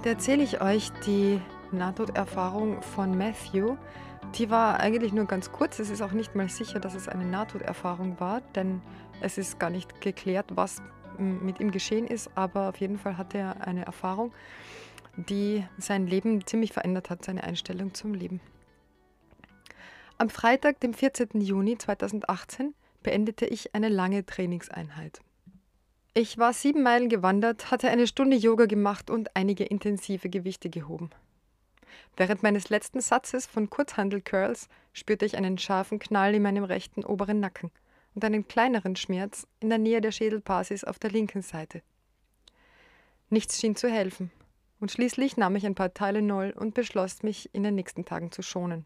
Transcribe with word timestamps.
Heute 0.00 0.08
erzähle 0.08 0.42
ich 0.42 0.62
euch 0.62 0.90
die 1.04 1.42
Nahtoderfahrung 1.72 2.80
von 2.80 3.18
Matthew. 3.18 3.76
Die 4.36 4.48
war 4.48 4.80
eigentlich 4.80 5.12
nur 5.12 5.26
ganz 5.26 5.52
kurz. 5.52 5.78
Es 5.78 5.90
ist 5.90 6.00
auch 6.00 6.12
nicht 6.12 6.34
mal 6.34 6.48
sicher, 6.48 6.80
dass 6.80 6.94
es 6.94 7.06
eine 7.06 7.26
Nahtoderfahrung 7.26 8.18
war, 8.18 8.40
denn 8.54 8.80
es 9.20 9.36
ist 9.36 9.60
gar 9.60 9.68
nicht 9.68 10.00
geklärt, 10.00 10.46
was 10.56 10.80
mit 11.18 11.60
ihm 11.60 11.70
geschehen 11.70 12.06
ist, 12.06 12.30
aber 12.34 12.70
auf 12.70 12.76
jeden 12.78 12.96
Fall 12.96 13.18
hatte 13.18 13.36
er 13.36 13.66
eine 13.66 13.84
Erfahrung, 13.84 14.32
die 15.16 15.66
sein 15.76 16.06
Leben 16.06 16.46
ziemlich 16.46 16.72
verändert 16.72 17.10
hat, 17.10 17.22
seine 17.22 17.44
Einstellung 17.44 17.92
zum 17.92 18.14
Leben. 18.14 18.40
Am 20.16 20.30
Freitag, 20.30 20.80
dem 20.80 20.94
14. 20.94 21.42
Juni 21.42 21.76
2018, 21.76 22.72
beendete 23.02 23.44
ich 23.44 23.74
eine 23.74 23.90
lange 23.90 24.24
Trainingseinheit. 24.24 25.20
Ich 26.12 26.38
war 26.38 26.52
sieben 26.52 26.82
Meilen 26.82 27.08
gewandert, 27.08 27.70
hatte 27.70 27.88
eine 27.88 28.08
Stunde 28.08 28.36
Yoga 28.36 28.66
gemacht 28.66 29.10
und 29.10 29.36
einige 29.36 29.64
intensive 29.64 30.28
Gewichte 30.28 30.68
gehoben. 30.68 31.10
Während 32.16 32.42
meines 32.42 32.68
letzten 32.68 33.00
Satzes 33.00 33.46
von 33.46 33.70
Kurzhandel-Curls 33.70 34.68
spürte 34.92 35.24
ich 35.24 35.36
einen 35.36 35.56
scharfen 35.56 36.00
Knall 36.00 36.34
in 36.34 36.42
meinem 36.42 36.64
rechten 36.64 37.04
oberen 37.04 37.38
Nacken 37.38 37.70
und 38.14 38.24
einen 38.24 38.48
kleineren 38.48 38.96
Schmerz 38.96 39.46
in 39.60 39.68
der 39.68 39.78
Nähe 39.78 40.00
der 40.00 40.10
Schädelbasis 40.10 40.82
auf 40.82 40.98
der 40.98 41.10
linken 41.10 41.42
Seite. 41.42 41.80
Nichts 43.28 43.60
schien 43.60 43.76
zu 43.76 43.88
helfen, 43.88 44.32
und 44.80 44.90
schließlich 44.90 45.36
nahm 45.36 45.54
ich 45.54 45.64
ein 45.64 45.76
paar 45.76 45.94
Tylenol 45.94 46.50
und 46.50 46.74
beschloss, 46.74 47.22
mich 47.22 47.54
in 47.54 47.62
den 47.62 47.76
nächsten 47.76 48.04
Tagen 48.04 48.32
zu 48.32 48.42
schonen. 48.42 48.84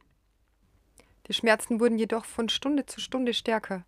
Die 1.29 1.33
Schmerzen 1.33 1.81
wurden 1.81 1.99
jedoch 1.99 2.27
von 2.27 2.51
Stunde 2.51 2.85
zu 2.85 3.01
Stunde 3.01 3.33
stärker. 3.33 3.87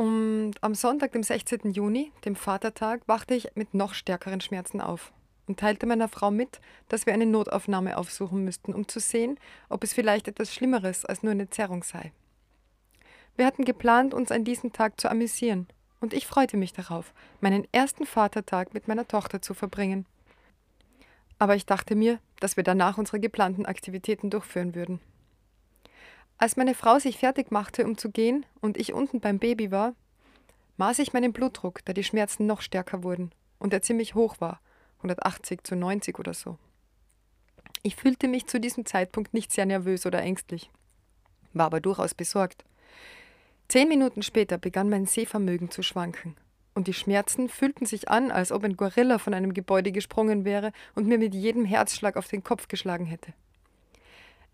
Und 0.00 0.52
am 0.62 0.74
Sonntag, 0.74 1.12
dem 1.12 1.22
16. 1.22 1.72
Juni, 1.72 2.10
dem 2.24 2.34
Vatertag, 2.34 3.02
wachte 3.06 3.34
ich 3.34 3.48
mit 3.54 3.74
noch 3.74 3.92
stärkeren 3.92 4.40
Schmerzen 4.40 4.80
auf 4.80 5.12
und 5.46 5.60
teilte 5.60 5.84
meiner 5.84 6.08
Frau 6.08 6.30
mit, 6.30 6.58
dass 6.88 7.04
wir 7.04 7.12
eine 7.12 7.26
Notaufnahme 7.26 7.98
aufsuchen 7.98 8.42
müssten, 8.42 8.72
um 8.72 8.88
zu 8.88 8.98
sehen, 8.98 9.38
ob 9.68 9.84
es 9.84 9.92
vielleicht 9.92 10.26
etwas 10.26 10.54
Schlimmeres 10.54 11.04
als 11.04 11.22
nur 11.22 11.32
eine 11.32 11.50
Zerrung 11.50 11.82
sei. 11.82 12.12
Wir 13.36 13.44
hatten 13.44 13.66
geplant, 13.66 14.14
uns 14.14 14.32
an 14.32 14.42
diesem 14.42 14.72
Tag 14.72 14.98
zu 14.98 15.10
amüsieren, 15.10 15.66
und 16.00 16.14
ich 16.14 16.26
freute 16.26 16.56
mich 16.56 16.72
darauf, 16.72 17.12
meinen 17.42 17.68
ersten 17.70 18.06
Vatertag 18.06 18.72
mit 18.72 18.88
meiner 18.88 19.06
Tochter 19.06 19.42
zu 19.42 19.52
verbringen. 19.52 20.06
Aber 21.38 21.56
ich 21.56 21.66
dachte 21.66 21.94
mir, 21.94 22.20
dass 22.38 22.56
wir 22.56 22.64
danach 22.64 22.96
unsere 22.96 23.20
geplanten 23.20 23.66
Aktivitäten 23.66 24.30
durchführen 24.30 24.74
würden. 24.74 24.98
Als 26.40 26.56
meine 26.56 26.74
Frau 26.74 26.98
sich 26.98 27.18
fertig 27.18 27.50
machte, 27.50 27.84
um 27.84 27.98
zu 27.98 28.10
gehen, 28.10 28.46
und 28.62 28.78
ich 28.78 28.94
unten 28.94 29.20
beim 29.20 29.38
Baby 29.38 29.70
war, 29.70 29.94
maß 30.78 30.98
ich 31.00 31.12
meinen 31.12 31.34
Blutdruck, 31.34 31.84
da 31.84 31.92
die 31.92 32.02
Schmerzen 32.02 32.46
noch 32.46 32.62
stärker 32.62 33.02
wurden 33.02 33.30
und 33.58 33.74
er 33.74 33.82
ziemlich 33.82 34.14
hoch 34.14 34.36
war, 34.38 34.58
180 35.00 35.64
zu 35.64 35.76
90 35.76 36.18
oder 36.18 36.32
so. 36.32 36.56
Ich 37.82 37.94
fühlte 37.94 38.26
mich 38.26 38.46
zu 38.46 38.58
diesem 38.58 38.86
Zeitpunkt 38.86 39.34
nicht 39.34 39.52
sehr 39.52 39.66
nervös 39.66 40.06
oder 40.06 40.22
ängstlich, 40.22 40.70
war 41.52 41.66
aber 41.66 41.80
durchaus 41.80 42.14
besorgt. 42.14 42.64
Zehn 43.68 43.88
Minuten 43.88 44.22
später 44.22 44.56
begann 44.56 44.88
mein 44.88 45.04
Sehvermögen 45.04 45.70
zu 45.70 45.82
schwanken, 45.82 46.36
und 46.72 46.86
die 46.86 46.94
Schmerzen 46.94 47.50
fühlten 47.50 47.84
sich 47.84 48.08
an, 48.08 48.30
als 48.30 48.50
ob 48.50 48.64
ein 48.64 48.78
Gorilla 48.78 49.18
von 49.18 49.34
einem 49.34 49.52
Gebäude 49.52 49.92
gesprungen 49.92 50.46
wäre 50.46 50.72
und 50.94 51.06
mir 51.06 51.18
mit 51.18 51.34
jedem 51.34 51.66
Herzschlag 51.66 52.16
auf 52.16 52.28
den 52.28 52.42
Kopf 52.42 52.66
geschlagen 52.66 53.04
hätte. 53.04 53.34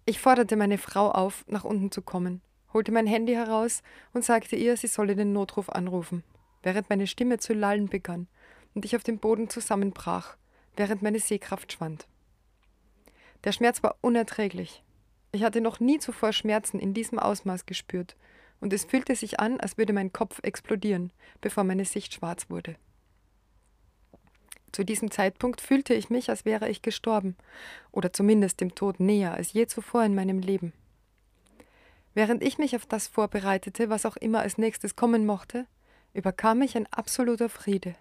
Ich 0.08 0.20
forderte 0.20 0.54
meine 0.54 0.78
Frau 0.78 1.10
auf, 1.10 1.44
nach 1.48 1.64
unten 1.64 1.90
zu 1.90 2.00
kommen, 2.00 2.40
holte 2.72 2.92
mein 2.92 3.08
Handy 3.08 3.34
heraus 3.34 3.82
und 4.12 4.24
sagte 4.24 4.54
ihr, 4.54 4.76
sie 4.76 4.86
solle 4.86 5.16
den 5.16 5.32
Notruf 5.32 5.68
anrufen, 5.68 6.22
während 6.62 6.88
meine 6.88 7.08
Stimme 7.08 7.38
zu 7.38 7.54
lallen 7.54 7.88
begann 7.88 8.28
und 8.74 8.84
ich 8.84 8.94
auf 8.94 9.02
dem 9.02 9.18
Boden 9.18 9.50
zusammenbrach, 9.50 10.36
während 10.76 11.02
meine 11.02 11.18
Sehkraft 11.18 11.72
schwand. 11.72 12.06
Der 13.42 13.50
Schmerz 13.50 13.82
war 13.82 13.96
unerträglich. 14.00 14.84
Ich 15.32 15.42
hatte 15.42 15.60
noch 15.60 15.80
nie 15.80 15.98
zuvor 15.98 16.32
Schmerzen 16.32 16.78
in 16.78 16.94
diesem 16.94 17.18
Ausmaß 17.18 17.66
gespürt 17.66 18.16
und 18.60 18.72
es 18.72 18.84
fühlte 18.84 19.16
sich 19.16 19.40
an, 19.40 19.58
als 19.58 19.76
würde 19.76 19.92
mein 19.92 20.12
Kopf 20.12 20.38
explodieren, 20.44 21.12
bevor 21.40 21.64
meine 21.64 21.84
Sicht 21.84 22.14
schwarz 22.14 22.48
wurde. 22.48 22.76
Zu 24.76 24.84
diesem 24.84 25.10
Zeitpunkt 25.10 25.62
fühlte 25.62 25.94
ich 25.94 26.10
mich, 26.10 26.28
als 26.28 26.44
wäre 26.44 26.68
ich 26.68 26.82
gestorben, 26.82 27.34
oder 27.92 28.12
zumindest 28.12 28.60
dem 28.60 28.74
Tod 28.74 29.00
näher 29.00 29.32
als 29.32 29.54
je 29.54 29.66
zuvor 29.66 30.04
in 30.04 30.14
meinem 30.14 30.38
Leben. 30.38 30.74
Während 32.12 32.42
ich 32.42 32.58
mich 32.58 32.76
auf 32.76 32.84
das 32.84 33.08
vorbereitete, 33.08 33.88
was 33.88 34.04
auch 34.04 34.18
immer 34.18 34.40
als 34.40 34.58
nächstes 34.58 34.94
kommen 34.94 35.24
mochte, 35.24 35.66
überkam 36.12 36.58
mich 36.58 36.76
ein 36.76 36.86
absoluter 36.92 37.48
Friede, 37.48 37.94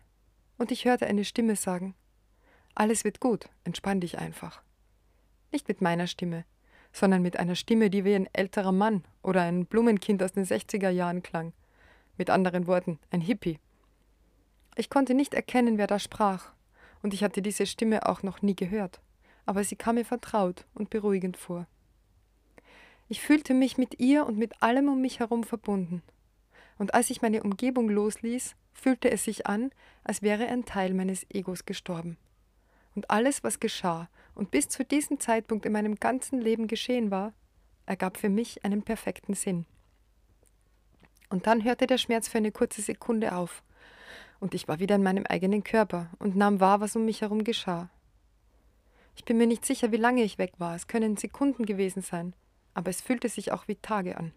und 0.57 0.69
ich 0.69 0.83
hörte 0.83 1.07
eine 1.07 1.23
Stimme 1.23 1.55
sagen 1.55 1.95
Alles 2.73 3.05
wird 3.05 3.21
gut, 3.21 3.47
entspann 3.63 4.01
dich 4.01 4.17
einfach. 4.17 4.61
Nicht 5.53 5.69
mit 5.69 5.79
meiner 5.79 6.07
Stimme, 6.07 6.43
sondern 6.91 7.21
mit 7.21 7.39
einer 7.39 7.55
Stimme, 7.55 7.89
die 7.89 8.03
wie 8.03 8.15
ein 8.15 8.27
älterer 8.33 8.73
Mann 8.73 9.05
oder 9.23 9.43
ein 9.43 9.65
Blumenkind 9.65 10.21
aus 10.21 10.33
den 10.33 10.43
60er 10.43 10.89
Jahren 10.89 11.23
klang. 11.23 11.53
Mit 12.17 12.29
anderen 12.29 12.67
Worten, 12.67 12.99
ein 13.11 13.21
Hippie. 13.21 13.59
Ich 14.75 14.89
konnte 14.89 15.13
nicht 15.13 15.33
erkennen, 15.33 15.77
wer 15.77 15.87
da 15.87 15.99
sprach, 15.99 16.51
und 17.05 17.13
ich 17.13 17.23
hatte 17.23 17.43
diese 17.43 17.67
Stimme 17.67 18.09
auch 18.09 18.23
noch 18.23 18.41
nie 18.41 18.55
gehört, 18.55 18.99
aber 19.45 19.63
sie 19.63 19.75
kam 19.75 19.93
mir 19.93 20.05
vertraut 20.05 20.65
und 20.73 20.89
beruhigend 20.89 21.37
vor. 21.37 21.67
Ich 23.07 23.21
fühlte 23.21 23.53
mich 23.53 23.77
mit 23.77 23.99
ihr 23.99 24.25
und 24.25 24.39
mit 24.39 24.63
allem 24.63 24.89
um 24.89 25.01
mich 25.01 25.19
herum 25.19 25.43
verbunden, 25.43 26.01
und 26.79 26.95
als 26.95 27.11
ich 27.11 27.21
meine 27.21 27.43
Umgebung 27.43 27.89
losließ, 27.89 28.55
fühlte 28.73 29.11
es 29.11 29.23
sich 29.23 29.45
an, 29.45 29.69
als 30.03 30.23
wäre 30.23 30.47
ein 30.47 30.65
Teil 30.65 30.95
meines 30.95 31.27
Egos 31.29 31.65
gestorben. 31.65 32.17
Und 32.95 33.11
alles, 33.11 33.43
was 33.43 33.59
geschah 33.59 34.09
und 34.33 34.49
bis 34.49 34.67
zu 34.67 34.83
diesem 34.83 35.19
Zeitpunkt 35.19 35.67
in 35.67 35.73
meinem 35.73 35.97
ganzen 35.97 36.41
Leben 36.41 36.65
geschehen 36.65 37.11
war, 37.11 37.33
ergab 37.85 38.17
für 38.17 38.29
mich 38.29 38.65
einen 38.65 38.81
perfekten 38.81 39.35
Sinn. 39.35 39.67
Und 41.29 41.45
dann 41.45 41.63
hörte 41.63 41.85
der 41.85 41.99
Schmerz 41.99 42.27
für 42.27 42.39
eine 42.39 42.51
kurze 42.51 42.81
Sekunde 42.81 43.35
auf, 43.35 43.61
und 44.45 44.53
ich 44.53 44.67
war 44.67 44.77
wieder 44.77 44.93
in 44.93 45.01
meinem 45.01 45.25
eigenen 45.25 45.63
Körper 45.63 46.11
und 46.19 46.35
nahm 46.35 46.59
wahr, 46.59 46.79
was 46.79 46.95
um 46.95 47.03
mich 47.03 47.21
herum 47.21 47.43
geschah. 47.43 47.89
Ich 49.15 49.25
bin 49.25 49.39
mir 49.39 49.47
nicht 49.47 49.65
sicher, 49.65 49.91
wie 49.91 49.97
lange 49.97 50.21
ich 50.21 50.37
weg 50.37 50.53
war, 50.59 50.75
es 50.75 50.85
können 50.85 51.17
Sekunden 51.17 51.65
gewesen 51.65 52.03
sein, 52.03 52.35
aber 52.75 52.91
es 52.91 53.01
fühlte 53.01 53.27
sich 53.27 53.51
auch 53.51 53.67
wie 53.67 53.73
Tage 53.73 54.17
an. 54.17 54.33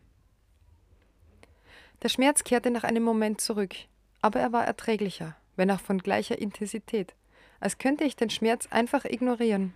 Der 2.01 2.09
Schmerz 2.09 2.43
kehrte 2.43 2.71
nach 2.71 2.85
einem 2.85 3.03
Moment 3.03 3.43
zurück, 3.43 3.75
aber 4.23 4.41
er 4.41 4.51
war 4.51 4.65
erträglicher, 4.65 5.37
wenn 5.57 5.71
auch 5.71 5.81
von 5.81 5.99
gleicher 5.99 6.39
Intensität, 6.39 7.15
als 7.61 7.77
könnte 7.77 8.05
ich 8.05 8.17
den 8.17 8.31
Schmerz 8.31 8.67
einfach 8.71 9.05
ignorieren. 9.05 9.75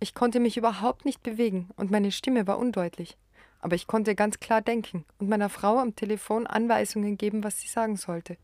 Ich 0.00 0.14
konnte 0.14 0.38
mich 0.38 0.58
überhaupt 0.58 1.06
nicht 1.06 1.22
bewegen 1.22 1.70
und 1.76 1.90
meine 1.90 2.12
Stimme 2.12 2.46
war 2.46 2.58
undeutlich. 2.58 3.16
Aber 3.60 3.74
ich 3.74 3.86
konnte 3.86 4.14
ganz 4.14 4.38
klar 4.38 4.60
denken 4.60 5.06
und 5.18 5.30
meiner 5.30 5.48
Frau 5.48 5.78
am 5.78 5.96
Telefon 5.96 6.46
Anweisungen 6.46 7.16
geben, 7.16 7.42
was 7.42 7.58
sie 7.58 7.68
sagen 7.68 7.96
sollte. 7.96 8.36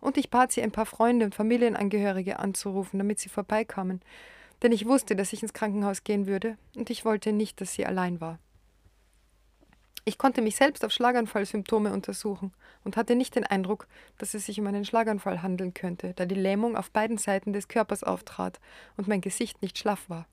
Und 0.00 0.16
ich 0.16 0.30
bat 0.30 0.52
sie, 0.52 0.62
ein 0.62 0.72
paar 0.72 0.86
Freunde 0.86 1.24
und 1.24 1.34
Familienangehörige 1.34 2.38
anzurufen, 2.38 2.98
damit 2.98 3.18
sie 3.18 3.28
vorbeikamen, 3.28 4.00
denn 4.62 4.72
ich 4.72 4.86
wusste, 4.86 5.16
dass 5.16 5.32
ich 5.32 5.42
ins 5.42 5.52
Krankenhaus 5.52 6.04
gehen 6.04 6.26
würde 6.26 6.56
und 6.76 6.90
ich 6.90 7.04
wollte 7.04 7.32
nicht, 7.32 7.60
dass 7.60 7.74
sie 7.74 7.86
allein 7.86 8.20
war. 8.20 8.38
Ich 10.06 10.18
konnte 10.18 10.42
mich 10.42 10.56
selbst 10.56 10.84
auf 10.84 10.92
Schlaganfallsymptome 10.92 11.92
untersuchen 11.92 12.52
und 12.84 12.96
hatte 12.96 13.16
nicht 13.16 13.36
den 13.36 13.44
Eindruck, 13.44 13.86
dass 14.18 14.34
es 14.34 14.44
sich 14.44 14.60
um 14.60 14.66
einen 14.66 14.84
Schlaganfall 14.84 15.42
handeln 15.42 15.72
könnte, 15.72 16.12
da 16.14 16.26
die 16.26 16.34
Lähmung 16.34 16.76
auf 16.76 16.90
beiden 16.90 17.16
Seiten 17.16 17.54
des 17.54 17.68
Körpers 17.68 18.04
auftrat 18.04 18.60
und 18.98 19.08
mein 19.08 19.22
Gesicht 19.22 19.62
nicht 19.62 19.78
schlaff 19.78 20.10
war. 20.10 20.26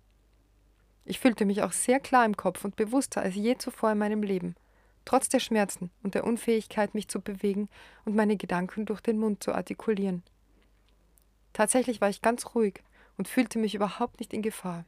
Ich 1.05 1.19
fühlte 1.19 1.45
mich 1.45 1.63
auch 1.63 1.71
sehr 1.71 2.01
klar 2.01 2.25
im 2.25 2.35
Kopf 2.35 2.65
und 2.65 2.75
bewusster 2.75 3.21
als 3.21 3.35
je 3.35 3.57
zuvor 3.57 3.93
in 3.93 3.97
meinem 3.97 4.23
Leben, 4.23 4.55
trotz 5.05 5.29
der 5.29 5.39
Schmerzen 5.39 5.91
und 6.03 6.15
der 6.15 6.23
Unfähigkeit, 6.23 6.93
mich 6.93 7.07
zu 7.07 7.21
bewegen 7.21 7.69
und 8.05 8.15
meine 8.15 8.37
Gedanken 8.37 8.85
durch 8.85 9.01
den 9.01 9.19
Mund 9.19 9.43
zu 9.43 9.53
artikulieren. 9.53 10.23
Tatsächlich 11.53 12.01
war 12.01 12.09
ich 12.09 12.21
ganz 12.21 12.55
ruhig 12.55 12.81
und 13.17 13.27
fühlte 13.27 13.59
mich 13.59 13.75
überhaupt 13.75 14.19
nicht 14.19 14.33
in 14.33 14.41
Gefahr. 14.41 14.85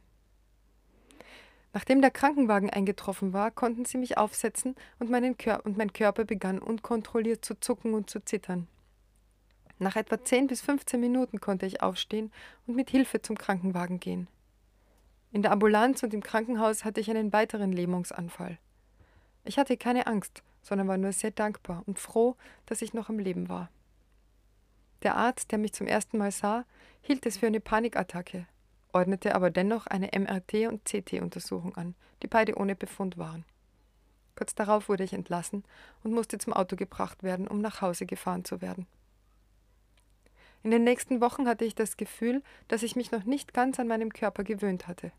Nachdem 1.72 2.00
der 2.00 2.12
Krankenwagen 2.12 2.70
eingetroffen 2.70 3.32
war, 3.32 3.50
konnten 3.50 3.84
sie 3.84 3.98
mich 3.98 4.16
aufsetzen 4.16 4.76
und, 5.00 5.12
und 5.12 5.76
mein 5.76 5.92
Körper 5.92 6.24
begann 6.24 6.60
unkontrolliert 6.60 7.44
zu 7.44 7.58
zucken 7.58 7.94
und 7.94 8.08
zu 8.08 8.24
zittern. 8.24 8.68
Nach 9.80 9.96
etwa 9.96 10.22
10 10.22 10.46
bis 10.46 10.60
15 10.62 11.00
Minuten 11.00 11.40
konnte 11.40 11.66
ich 11.66 11.82
aufstehen 11.82 12.32
und 12.66 12.76
mit 12.76 12.90
Hilfe 12.90 13.22
zum 13.22 13.36
Krankenwagen 13.36 13.98
gehen. 13.98 14.28
In 15.32 15.42
der 15.42 15.50
Ambulanz 15.50 16.04
und 16.04 16.14
im 16.14 16.22
Krankenhaus 16.22 16.84
hatte 16.84 17.00
ich 17.00 17.10
einen 17.10 17.32
weiteren 17.32 17.72
Lähmungsanfall. 17.72 18.58
Ich 19.44 19.58
hatte 19.58 19.76
keine 19.76 20.06
Angst, 20.06 20.42
sondern 20.62 20.88
war 20.88 20.96
nur 20.96 21.12
sehr 21.12 21.30
dankbar 21.30 21.82
und 21.86 21.98
froh, 21.98 22.36
dass 22.66 22.82
ich 22.82 22.94
noch 22.94 23.10
am 23.10 23.18
Leben 23.18 23.48
war. 23.48 23.70
Der 25.02 25.16
Arzt, 25.16 25.52
der 25.52 25.58
mich 25.58 25.74
zum 25.74 25.86
ersten 25.86 26.16
Mal 26.16 26.30
sah, 26.30 26.64
hielt 27.02 27.26
es 27.26 27.36
für 27.36 27.46
eine 27.46 27.60
Panikattacke, 27.60 28.46
ordnete 28.92 29.34
aber 29.34 29.50
dennoch 29.50 29.86
eine 29.86 30.12
MRT- 30.12 30.68
und 30.68 30.84
CT-Untersuchung 30.86 31.76
an, 31.76 31.94
die 32.22 32.26
beide 32.26 32.56
ohne 32.56 32.74
Befund 32.74 33.18
waren. 33.18 33.44
Kurz 34.34 34.54
darauf 34.54 34.88
wurde 34.88 35.04
ich 35.04 35.12
entlassen 35.12 35.62
und 36.02 36.12
musste 36.12 36.38
zum 36.38 36.54
Auto 36.54 36.74
gebracht 36.74 37.22
werden, 37.22 37.46
um 37.46 37.60
nach 37.60 37.82
Hause 37.82 38.06
gefahren 38.06 38.46
zu 38.46 38.62
werden. 38.62 38.86
In 40.62 40.70
den 40.70 40.84
nächsten 40.84 41.20
Wochen 41.20 41.46
hatte 41.46 41.66
ich 41.66 41.74
das 41.74 41.98
Gefühl, 41.98 42.42
dass 42.68 42.82
ich 42.82 42.96
mich 42.96 43.12
noch 43.12 43.24
nicht 43.24 43.52
ganz 43.52 43.78
an 43.78 43.86
meinem 43.86 44.10
Körper 44.10 44.42
gewöhnt 44.42 44.88
hatte. 44.88 45.12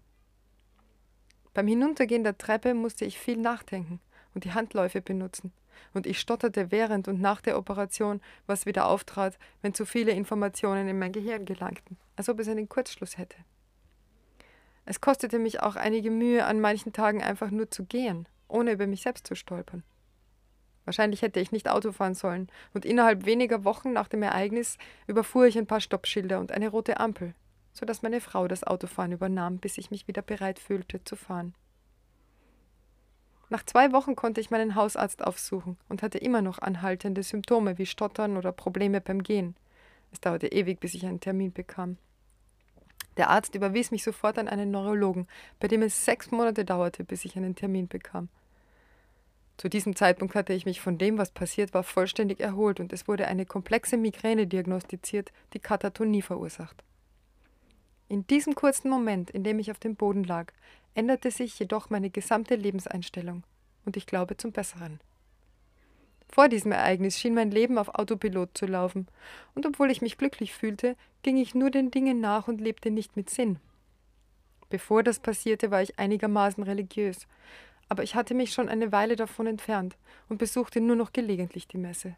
Beim 1.53 1.67
Hinuntergehen 1.67 2.23
der 2.23 2.39
Treppe 2.39 2.73
musste 2.73 3.05
ich 3.05 3.19
viel 3.19 3.37
nachdenken 3.37 4.01
und 4.35 4.43
die 4.43 4.53
Handläufe 4.53 5.01
benutzen, 5.01 5.51
und 5.93 6.05
ich 6.05 6.19
stotterte 6.19 6.71
während 6.71 7.07
und 7.07 7.19
nach 7.19 7.41
der 7.41 7.57
Operation, 7.57 8.21
was 8.45 8.67
wieder 8.67 8.87
auftrat, 8.87 9.39
wenn 9.61 9.73
zu 9.73 9.85
viele 9.85 10.11
Informationen 10.11 10.87
in 10.87 10.99
mein 10.99 11.13
Gehirn 11.13 11.45
gelangten, 11.45 11.97
als 12.15 12.29
ob 12.29 12.39
es 12.39 12.47
einen 12.47 12.69
Kurzschluss 12.69 13.17
hätte. 13.17 13.37
Es 14.85 15.01
kostete 15.01 15.39
mich 15.39 15.61
auch 15.61 15.75
einige 15.75 16.11
Mühe, 16.11 16.45
an 16.45 16.61
manchen 16.61 16.93
Tagen 16.93 17.23
einfach 17.23 17.49
nur 17.49 17.71
zu 17.71 17.85
gehen, 17.85 18.27
ohne 18.47 18.73
über 18.73 18.85
mich 18.85 19.01
selbst 19.01 19.25
zu 19.25 19.35
stolpern. 19.35 19.83
Wahrscheinlich 20.83 21.23
hätte 21.23 21.39
ich 21.39 21.51
nicht 21.51 21.67
Auto 21.67 21.91
fahren 21.91 22.13
sollen, 22.13 22.47
und 22.73 22.85
innerhalb 22.85 23.25
weniger 23.25 23.63
Wochen 23.63 23.91
nach 23.93 24.07
dem 24.07 24.21
Ereignis 24.21 24.77
überfuhr 25.07 25.47
ich 25.47 25.57
ein 25.57 25.65
paar 25.65 25.81
Stoppschilder 25.81 26.39
und 26.39 26.51
eine 26.51 26.69
rote 26.69 26.99
Ampel, 26.99 27.33
so 27.73 27.85
dass 27.85 28.03
meine 28.03 28.21
Frau 28.21 28.47
das 28.47 28.63
Autofahren 28.63 29.11
übernahm, 29.11 29.57
bis 29.57 29.79
ich 29.79 29.89
mich 29.89 30.07
wieder 30.07 30.21
bereit 30.21 30.59
fühlte 30.59 31.03
zu 31.03 31.15
fahren. 31.15 31.55
Nach 33.49 33.63
zwei 33.63 33.91
Wochen 33.91 34.15
konnte 34.15 34.41
ich 34.41 34.49
meinen 34.49 34.75
Hausarzt 34.75 35.23
aufsuchen 35.23 35.77
und 35.87 36.01
hatte 36.01 36.17
immer 36.17 36.41
noch 36.41 36.59
anhaltende 36.59 37.21
Symptome 37.21 37.77
wie 37.77 37.85
Stottern 37.85 38.37
oder 38.37 38.51
Probleme 38.51 39.01
beim 39.01 39.21
Gehen. 39.21 39.55
Es 40.11 40.19
dauerte 40.19 40.47
ewig, 40.47 40.79
bis 40.79 40.93
ich 40.93 41.05
einen 41.05 41.19
Termin 41.19 41.51
bekam. 41.51 41.97
Der 43.17 43.29
Arzt 43.29 43.55
überwies 43.55 43.91
mich 43.91 44.03
sofort 44.03 44.37
an 44.37 44.47
einen 44.47 44.71
Neurologen, 44.71 45.27
bei 45.59 45.67
dem 45.67 45.83
es 45.83 46.03
sechs 46.05 46.31
Monate 46.31 46.65
dauerte, 46.65 47.03
bis 47.03 47.23
ich 47.23 47.37
einen 47.37 47.55
Termin 47.55 47.87
bekam. 47.87 48.29
Zu 49.57 49.69
diesem 49.69 49.95
Zeitpunkt 49.95 50.35
hatte 50.35 50.51
ich 50.51 50.65
mich 50.65 50.81
von 50.81 50.97
dem, 50.97 51.17
was 51.17 51.31
passiert 51.31 51.73
war, 51.73 51.83
vollständig 51.83 52.41
erholt 52.41 52.81
und 52.81 52.91
es 52.91 53.07
wurde 53.07 53.27
eine 53.27 53.45
komplexe 53.45 53.95
Migräne 53.95 54.47
diagnostiziert, 54.47 55.31
die 55.53 55.59
Katatonie 55.59 56.21
verursacht. 56.21 56.83
In 58.09 58.27
diesem 58.27 58.53
kurzen 58.53 58.89
Moment, 58.89 59.31
in 59.31 59.43
dem 59.43 59.57
ich 59.59 59.71
auf 59.71 59.79
dem 59.79 59.95
Boden 59.95 60.25
lag, 60.25 60.51
änderte 60.95 61.29
sich 61.29 61.59
jedoch 61.59 61.89
meine 61.89 62.09
gesamte 62.09 62.55
Lebenseinstellung 62.55 63.43
und 63.85 63.97
ich 63.97 64.07
glaube 64.07 64.37
zum 64.37 64.51
Besseren. 64.51 64.99
Vor 66.27 66.49
diesem 66.49 66.71
Ereignis 66.71 67.19
schien 67.19 67.35
mein 67.35 67.51
Leben 67.51 67.77
auf 67.77 67.95
Autopilot 67.95 68.57
zu 68.57 68.65
laufen, 68.65 69.07
und 69.53 69.65
obwohl 69.65 69.91
ich 69.91 70.01
mich 70.01 70.17
glücklich 70.17 70.53
fühlte, 70.53 70.97
ging 71.23 71.37
ich 71.37 71.55
nur 71.55 71.69
den 71.69 71.91
Dingen 71.91 72.19
nach 72.19 72.47
und 72.47 72.59
lebte 72.59 72.91
nicht 72.91 73.15
mit 73.15 73.29
Sinn. 73.29 73.59
Bevor 74.69 75.03
das 75.03 75.19
passierte, 75.19 75.71
war 75.71 75.81
ich 75.81 75.99
einigermaßen 75.99 76.63
religiös, 76.63 77.27
aber 77.87 78.03
ich 78.03 78.15
hatte 78.15 78.33
mich 78.33 78.51
schon 78.51 78.67
eine 78.67 78.91
Weile 78.91 79.15
davon 79.15 79.47
entfernt 79.47 79.95
und 80.27 80.37
besuchte 80.37 80.81
nur 80.81 80.95
noch 80.95 81.13
gelegentlich 81.13 81.67
die 81.67 81.77
Messe. 81.77 82.15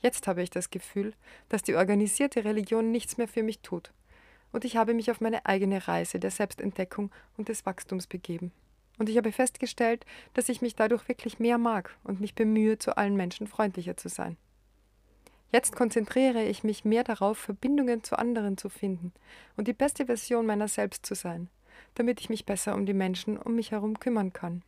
Jetzt 0.00 0.26
habe 0.26 0.42
ich 0.42 0.50
das 0.50 0.70
Gefühl, 0.70 1.14
dass 1.48 1.62
die 1.62 1.76
organisierte 1.76 2.44
Religion 2.44 2.90
nichts 2.90 3.16
mehr 3.16 3.28
für 3.28 3.42
mich 3.42 3.60
tut, 3.60 3.92
und 4.54 4.64
ich 4.64 4.76
habe 4.76 4.94
mich 4.94 5.10
auf 5.10 5.20
meine 5.20 5.44
eigene 5.46 5.88
Reise 5.88 6.20
der 6.20 6.30
Selbstentdeckung 6.30 7.10
und 7.36 7.48
des 7.48 7.66
Wachstums 7.66 8.06
begeben. 8.06 8.52
Und 8.98 9.08
ich 9.08 9.16
habe 9.16 9.32
festgestellt, 9.32 10.06
dass 10.32 10.48
ich 10.48 10.62
mich 10.62 10.76
dadurch 10.76 11.08
wirklich 11.08 11.40
mehr 11.40 11.58
mag 11.58 11.96
und 12.04 12.20
mich 12.20 12.36
bemühe, 12.36 12.78
zu 12.78 12.96
allen 12.96 13.16
Menschen 13.16 13.48
freundlicher 13.48 13.96
zu 13.96 14.08
sein. 14.08 14.36
Jetzt 15.50 15.74
konzentriere 15.74 16.44
ich 16.44 16.62
mich 16.62 16.84
mehr 16.84 17.02
darauf, 17.02 17.36
Verbindungen 17.36 18.04
zu 18.04 18.16
anderen 18.16 18.56
zu 18.56 18.68
finden 18.68 19.12
und 19.56 19.66
die 19.66 19.72
beste 19.72 20.06
Version 20.06 20.46
meiner 20.46 20.68
selbst 20.68 21.04
zu 21.04 21.16
sein, 21.16 21.48
damit 21.96 22.20
ich 22.20 22.30
mich 22.30 22.46
besser 22.46 22.76
um 22.76 22.86
die 22.86 22.94
Menschen 22.94 23.36
um 23.36 23.56
mich 23.56 23.72
herum 23.72 23.98
kümmern 23.98 24.32
kann. 24.32 24.62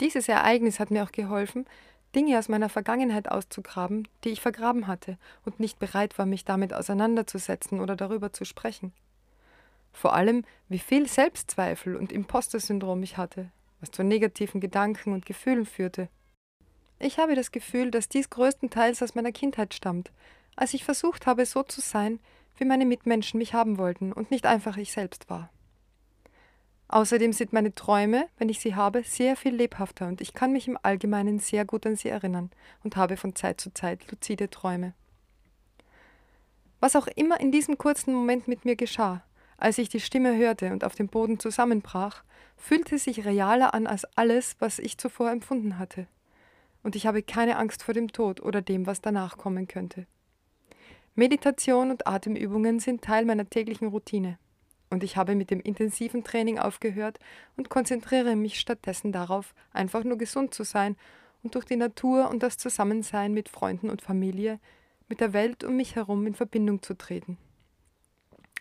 Dieses 0.00 0.26
Ereignis 0.26 0.80
hat 0.80 0.90
mir 0.90 1.04
auch 1.04 1.12
geholfen, 1.12 1.66
Dinge 2.14 2.38
aus 2.38 2.48
meiner 2.48 2.68
Vergangenheit 2.68 3.30
auszugraben, 3.30 4.08
die 4.24 4.30
ich 4.30 4.40
vergraben 4.40 4.86
hatte 4.86 5.16
und 5.44 5.60
nicht 5.60 5.78
bereit 5.78 6.18
war, 6.18 6.26
mich 6.26 6.44
damit 6.44 6.74
auseinanderzusetzen 6.74 7.80
oder 7.80 7.96
darüber 7.96 8.32
zu 8.32 8.44
sprechen. 8.44 8.92
Vor 9.92 10.14
allem, 10.14 10.44
wie 10.68 10.78
viel 10.78 11.08
Selbstzweifel 11.08 11.96
und 11.96 12.12
Imposter-Syndrom 12.12 13.02
ich 13.02 13.16
hatte, 13.16 13.50
was 13.80 13.90
zu 13.90 14.02
negativen 14.02 14.60
Gedanken 14.60 15.12
und 15.12 15.26
Gefühlen 15.26 15.66
führte. 15.66 16.08
Ich 16.98 17.18
habe 17.18 17.34
das 17.34 17.50
Gefühl, 17.50 17.90
dass 17.90 18.08
dies 18.08 18.30
größtenteils 18.30 19.02
aus 19.02 19.14
meiner 19.14 19.32
Kindheit 19.32 19.74
stammt, 19.74 20.12
als 20.56 20.74
ich 20.74 20.84
versucht 20.84 21.26
habe, 21.26 21.46
so 21.46 21.62
zu 21.62 21.80
sein, 21.80 22.20
wie 22.56 22.64
meine 22.64 22.86
Mitmenschen 22.86 23.38
mich 23.38 23.54
haben 23.54 23.78
wollten 23.78 24.12
und 24.12 24.30
nicht 24.30 24.46
einfach 24.46 24.76
ich 24.76 24.92
selbst 24.92 25.30
war. 25.30 25.50
Außerdem 26.92 27.32
sind 27.32 27.52
meine 27.52 27.72
Träume, 27.72 28.26
wenn 28.36 28.48
ich 28.48 28.58
sie 28.58 28.74
habe, 28.74 29.04
sehr 29.04 29.36
viel 29.36 29.54
lebhafter 29.54 30.08
und 30.08 30.20
ich 30.20 30.34
kann 30.34 30.52
mich 30.52 30.66
im 30.66 30.76
Allgemeinen 30.82 31.38
sehr 31.38 31.64
gut 31.64 31.86
an 31.86 31.94
sie 31.94 32.08
erinnern 32.08 32.50
und 32.82 32.96
habe 32.96 33.16
von 33.16 33.36
Zeit 33.36 33.60
zu 33.60 33.72
Zeit 33.72 34.10
luzide 34.10 34.50
Träume. 34.50 34.92
Was 36.80 36.96
auch 36.96 37.06
immer 37.06 37.38
in 37.38 37.52
diesem 37.52 37.78
kurzen 37.78 38.12
Moment 38.12 38.48
mit 38.48 38.64
mir 38.64 38.74
geschah, 38.74 39.22
als 39.56 39.78
ich 39.78 39.88
die 39.88 40.00
Stimme 40.00 40.36
hörte 40.36 40.72
und 40.72 40.82
auf 40.82 40.96
dem 40.96 41.06
Boden 41.06 41.38
zusammenbrach, 41.38 42.24
fühlte 42.56 42.98
sich 42.98 43.24
realer 43.24 43.72
an 43.72 43.86
als 43.86 44.04
alles, 44.16 44.56
was 44.58 44.80
ich 44.80 44.98
zuvor 44.98 45.30
empfunden 45.30 45.78
hatte. 45.78 46.08
Und 46.82 46.96
ich 46.96 47.06
habe 47.06 47.22
keine 47.22 47.56
Angst 47.56 47.84
vor 47.84 47.94
dem 47.94 48.10
Tod 48.10 48.42
oder 48.42 48.62
dem, 48.62 48.86
was 48.86 49.00
danach 49.00 49.38
kommen 49.38 49.68
könnte. 49.68 50.08
Meditation 51.14 51.92
und 51.92 52.08
Atemübungen 52.08 52.80
sind 52.80 53.02
Teil 53.02 53.26
meiner 53.26 53.48
täglichen 53.48 53.86
Routine. 53.86 54.38
Und 54.90 55.04
ich 55.04 55.16
habe 55.16 55.36
mit 55.36 55.50
dem 55.50 55.60
intensiven 55.60 56.24
Training 56.24 56.58
aufgehört 56.58 57.18
und 57.56 57.70
konzentriere 57.70 58.36
mich 58.36 58.58
stattdessen 58.58 59.12
darauf, 59.12 59.54
einfach 59.72 60.04
nur 60.04 60.18
gesund 60.18 60.52
zu 60.52 60.64
sein 60.64 60.96
und 61.42 61.54
durch 61.54 61.64
die 61.64 61.76
Natur 61.76 62.28
und 62.28 62.42
das 62.42 62.58
Zusammensein 62.58 63.32
mit 63.32 63.48
Freunden 63.48 63.88
und 63.88 64.02
Familie 64.02 64.58
mit 65.08 65.20
der 65.20 65.32
Welt 65.32 65.64
um 65.64 65.76
mich 65.76 65.96
herum 65.96 66.26
in 66.26 66.34
Verbindung 66.34 66.82
zu 66.82 66.94
treten. 66.94 67.38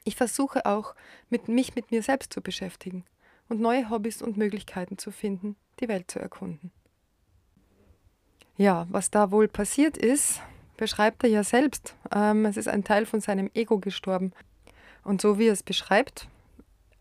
Ich 0.04 0.16
versuche 0.16 0.66
auch, 0.66 0.96
mit 1.30 1.48
mich 1.48 1.76
mit 1.76 1.92
mir 1.92 2.02
selbst 2.02 2.34
zu 2.34 2.42
beschäftigen 2.42 3.06
und 3.50 3.60
neue 3.60 3.90
Hobbys 3.90 4.22
und 4.22 4.38
Möglichkeiten 4.38 4.98
zu 4.98 5.12
finden, 5.12 5.56
die 5.80 5.88
Welt 5.88 6.10
zu 6.10 6.20
erkunden. 6.20 6.72
Ja, 8.58 8.88
was 8.90 9.12
da 9.12 9.32
wohl 9.32 9.48
passiert 9.48 9.98
ist, 9.98 10.42
beschreibt 10.78 11.24
er 11.24 11.30
ja 11.30 11.44
selbst. 11.44 11.96
Ähm, 12.12 12.46
es 12.46 12.58
ist 12.58 12.68
ein 12.68 12.84
Teil 12.84 13.06
von 13.06 13.22
seinem 13.22 13.50
Ego 13.54 13.80
gestorben. 13.80 14.34
Und 15.10 15.22
so 15.22 15.39
wie 15.39 15.48
er 15.48 15.54
es 15.54 15.63
beschreibt, 15.63 16.28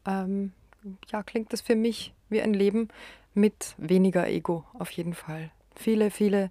ähm, 0.07 0.53
ja, 1.13 1.23
klingt 1.23 1.53
das 1.53 1.61
für 1.61 1.77
mich 1.77 2.15
wie 2.31 2.41
ein 2.41 2.55
Leben 2.55 2.89
mit 3.35 3.75
weniger 3.77 4.27
Ego 4.27 4.65
auf 4.73 4.91
jeden 4.93 5.13
Fall. 5.13 5.51
Viele, 5.77 6.11
viele 6.11 6.51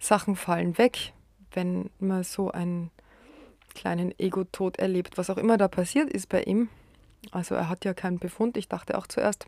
Sachen 0.00 0.34
fallen 0.34 0.76
weg, 0.76 1.12
wenn 1.52 1.90
man 2.00 2.24
so 2.24 2.50
ein 2.50 2.90
kleinen 3.76 4.12
Ego-Tod 4.18 4.80
erlebt, 4.80 5.18
was 5.18 5.30
auch 5.30 5.36
immer 5.36 5.56
da 5.56 5.68
passiert 5.68 6.10
ist 6.10 6.28
bei 6.28 6.42
ihm. 6.42 6.68
Also 7.30 7.54
er 7.54 7.68
hat 7.68 7.84
ja 7.84 7.94
keinen 7.94 8.18
Befund. 8.18 8.56
Ich 8.56 8.66
dachte 8.66 8.98
auch 8.98 9.06
zuerst, 9.06 9.46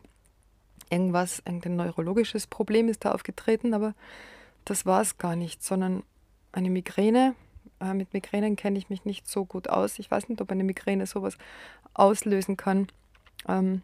irgendwas, 0.89 1.39
irgendein 1.45 1.75
neurologisches 1.75 2.47
Problem 2.47 2.87
ist 2.87 3.03
da 3.03 3.11
aufgetreten, 3.11 3.73
aber 3.73 3.93
das 4.63 4.85
war 4.85 5.01
es 5.01 5.17
gar 5.17 5.35
nicht, 5.35 5.61
sondern 5.61 6.03
eine 6.53 6.69
Migräne. 6.69 7.35
Äh, 7.81 7.93
mit 7.93 8.13
Migränen 8.13 8.55
kenne 8.55 8.77
ich 8.77 8.89
mich 8.89 9.05
nicht 9.05 9.27
so 9.27 9.45
gut 9.45 9.69
aus. 9.69 9.99
Ich 9.99 10.09
weiß 10.09 10.29
nicht, 10.29 10.41
ob 10.41 10.51
eine 10.51 10.63
Migräne 10.63 11.05
sowas 11.05 11.37
auslösen 11.93 12.55
kann. 12.55 12.87
Ähm, 13.47 13.81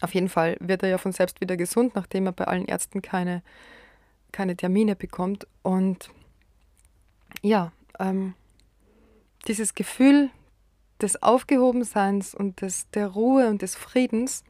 auf 0.00 0.14
jeden 0.14 0.28
Fall 0.28 0.56
wird 0.60 0.82
er 0.82 0.90
ja 0.90 0.98
von 0.98 1.12
selbst 1.12 1.40
wieder 1.40 1.56
gesund, 1.56 1.94
nachdem 1.94 2.26
er 2.26 2.32
bei 2.32 2.44
allen 2.44 2.66
Ärzten 2.66 3.02
keine, 3.02 3.42
keine 4.32 4.56
Termine 4.56 4.96
bekommt. 4.96 5.46
Und 5.62 6.10
ja, 7.42 7.72
ähm, 7.98 8.34
dieses 9.46 9.74
Gefühl 9.74 10.30
des 11.00 11.22
Aufgehobenseins 11.22 12.34
und 12.34 12.60
des, 12.60 12.90
der 12.90 13.08
Ruhe 13.08 13.48
und 13.48 13.62
des 13.62 13.74
Friedens 13.74 14.44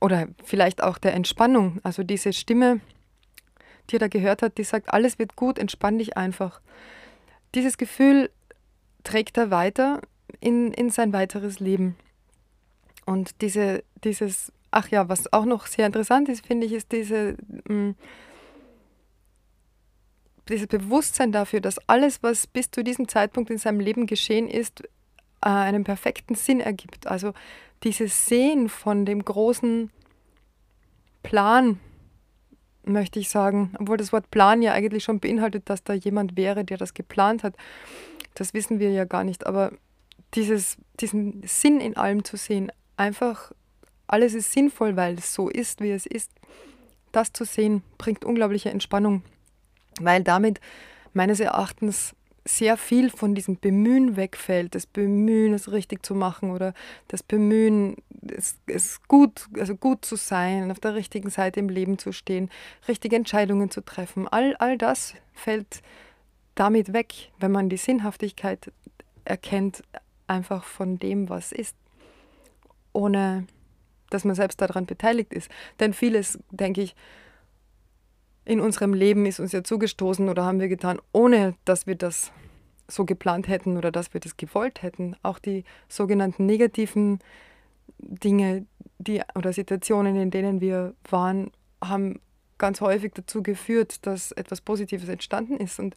oder 0.00 0.28
vielleicht 0.44 0.82
auch 0.82 0.98
der 0.98 1.14
Entspannung, 1.14 1.80
also 1.82 2.04
diese 2.04 2.32
Stimme, 2.32 2.80
die 3.90 3.96
er 3.96 4.00
da 4.00 4.08
gehört 4.08 4.42
hat, 4.42 4.58
die 4.58 4.64
sagt, 4.64 4.92
alles 4.92 5.18
wird 5.18 5.36
gut, 5.36 5.58
entspann 5.58 5.98
dich 5.98 6.16
einfach. 6.16 6.60
Dieses 7.54 7.78
Gefühl 7.78 8.30
trägt 9.04 9.36
er 9.36 9.50
weiter 9.50 10.00
in, 10.40 10.72
in 10.72 10.90
sein 10.90 11.12
weiteres 11.12 11.60
Leben. 11.60 11.96
Und 13.06 13.40
diese, 13.42 13.84
dieses, 14.02 14.52
ach 14.70 14.88
ja, 14.88 15.08
was 15.08 15.32
auch 15.32 15.44
noch 15.44 15.66
sehr 15.66 15.86
interessant 15.86 16.28
ist, 16.28 16.46
finde 16.46 16.66
ich, 16.66 16.72
ist 16.72 16.92
diese, 16.92 17.36
mh, 17.68 17.74
mm, 17.74 17.94
dieses 20.48 20.66
Bewusstsein 20.66 21.32
dafür, 21.32 21.60
dass 21.60 21.78
alles, 21.88 22.22
was 22.22 22.46
bis 22.46 22.70
zu 22.70 22.84
diesem 22.84 23.08
Zeitpunkt 23.08 23.50
in 23.50 23.58
seinem 23.58 23.80
Leben 23.80 24.06
geschehen 24.06 24.48
ist, 24.48 24.82
äh, 25.40 25.48
einen 25.48 25.84
perfekten 25.84 26.34
Sinn 26.34 26.60
ergibt. 26.60 27.06
Also 27.06 27.32
dieses 27.82 28.26
Sehen 28.26 28.68
von 28.68 29.06
dem 29.06 29.24
großen 29.24 29.90
Plan, 31.22 31.80
möchte 32.86 33.18
ich 33.18 33.28
sagen, 33.28 33.74
obwohl 33.78 33.96
das 33.96 34.12
Wort 34.12 34.30
Plan 34.30 34.62
ja 34.62 34.72
eigentlich 34.72 35.04
schon 35.04 35.20
beinhaltet, 35.20 35.68
dass 35.70 35.84
da 35.84 35.92
jemand 35.92 36.36
wäre, 36.36 36.64
der 36.64 36.76
das 36.76 36.94
geplant 36.94 37.42
hat. 37.42 37.54
Das 38.34 38.54
wissen 38.54 38.78
wir 38.78 38.90
ja 38.90 39.04
gar 39.04 39.24
nicht. 39.24 39.46
Aber 39.46 39.72
dieses, 40.34 40.76
diesen 41.00 41.42
Sinn 41.46 41.80
in 41.80 41.96
allem 41.96 42.24
zu 42.24 42.36
sehen, 42.36 42.70
einfach 42.96 43.52
alles 44.06 44.34
ist 44.34 44.52
sinnvoll, 44.52 44.96
weil 44.96 45.14
es 45.14 45.34
so 45.34 45.48
ist, 45.48 45.80
wie 45.80 45.90
es 45.90 46.06
ist. 46.06 46.30
Das 47.12 47.32
zu 47.32 47.44
sehen, 47.44 47.82
bringt 47.96 48.24
unglaubliche 48.24 48.70
Entspannung, 48.70 49.22
weil 50.00 50.22
damit 50.22 50.60
meines 51.12 51.40
Erachtens 51.40 52.14
sehr 52.44 52.76
viel 52.76 53.10
von 53.10 53.34
diesem 53.34 53.58
Bemühen 53.58 54.16
wegfällt, 54.16 54.74
das 54.74 54.86
Bemühen, 54.86 55.54
es 55.54 55.72
richtig 55.72 56.04
zu 56.04 56.14
machen 56.14 56.50
oder 56.50 56.74
das 57.08 57.22
Bemühen, 57.22 57.96
es, 58.28 58.58
es 58.66 59.02
gut, 59.08 59.48
also 59.58 59.74
gut 59.74 60.04
zu 60.04 60.16
sein, 60.16 60.70
auf 60.70 60.78
der 60.78 60.94
richtigen 60.94 61.30
Seite 61.30 61.60
im 61.60 61.70
Leben 61.70 61.98
zu 61.98 62.12
stehen, 62.12 62.50
richtige 62.86 63.16
Entscheidungen 63.16 63.70
zu 63.70 63.80
treffen. 63.80 64.28
All, 64.28 64.54
all 64.56 64.76
das 64.76 65.14
fällt 65.32 65.82
damit 66.54 66.92
weg, 66.92 67.32
wenn 67.38 67.50
man 67.50 67.68
die 67.68 67.78
Sinnhaftigkeit 67.78 68.70
erkennt, 69.24 69.82
einfach 70.26 70.64
von 70.64 70.98
dem, 70.98 71.30
was 71.30 71.50
ist, 71.50 71.76
ohne 72.92 73.46
dass 74.10 74.24
man 74.24 74.34
selbst 74.34 74.60
daran 74.60 74.86
beteiligt 74.86 75.32
ist. 75.32 75.50
Denn 75.80 75.94
vieles, 75.94 76.38
denke 76.50 76.82
ich, 76.82 76.94
in 78.44 78.60
unserem 78.60 78.94
Leben 78.94 79.26
ist 79.26 79.40
uns 79.40 79.52
ja 79.52 79.64
zugestoßen 79.64 80.28
oder 80.28 80.44
haben 80.44 80.60
wir 80.60 80.68
getan, 80.68 81.00
ohne 81.12 81.54
dass 81.64 81.86
wir 81.86 81.94
das 81.94 82.32
so 82.88 83.04
geplant 83.04 83.48
hätten 83.48 83.76
oder 83.76 83.90
dass 83.90 84.12
wir 84.12 84.20
das 84.20 84.36
gewollt 84.36 84.82
hätten. 84.82 85.16
Auch 85.22 85.38
die 85.38 85.64
sogenannten 85.88 86.44
negativen 86.46 87.20
Dinge 87.98 88.66
die, 88.98 89.22
oder 89.34 89.52
Situationen, 89.52 90.16
in 90.16 90.30
denen 90.30 90.60
wir 90.60 90.94
waren, 91.08 91.50
haben 91.82 92.20
ganz 92.58 92.80
häufig 92.80 93.12
dazu 93.14 93.42
geführt, 93.42 94.06
dass 94.06 94.32
etwas 94.32 94.60
Positives 94.60 95.08
entstanden 95.08 95.56
ist. 95.56 95.78
Und 95.78 95.94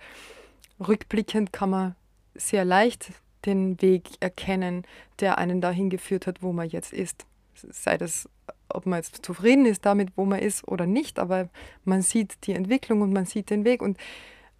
rückblickend 0.85 1.51
kann 1.51 1.69
man 1.69 1.95
sehr 2.35 2.65
leicht 2.65 3.11
den 3.45 3.81
Weg 3.81 4.09
erkennen, 4.19 4.83
der 5.19 5.37
einen 5.37 5.61
dahin 5.61 5.89
geführt 5.89 6.27
hat, 6.27 6.41
wo 6.41 6.53
man 6.53 6.69
jetzt 6.69 6.93
ist. 6.93 7.25
Sei 7.71 7.97
das, 7.97 8.29
ob 8.69 8.85
man 8.85 8.99
jetzt 8.99 9.25
zufrieden 9.25 9.65
ist 9.65 9.85
damit, 9.85 10.09
wo 10.15 10.25
man 10.25 10.39
ist 10.39 10.67
oder 10.67 10.85
nicht, 10.85 11.19
aber 11.19 11.49
man 11.85 12.01
sieht 12.01 12.35
die 12.45 12.53
Entwicklung 12.53 13.01
und 13.01 13.13
man 13.13 13.25
sieht 13.25 13.49
den 13.49 13.65
Weg. 13.65 13.81
Und 13.81 13.97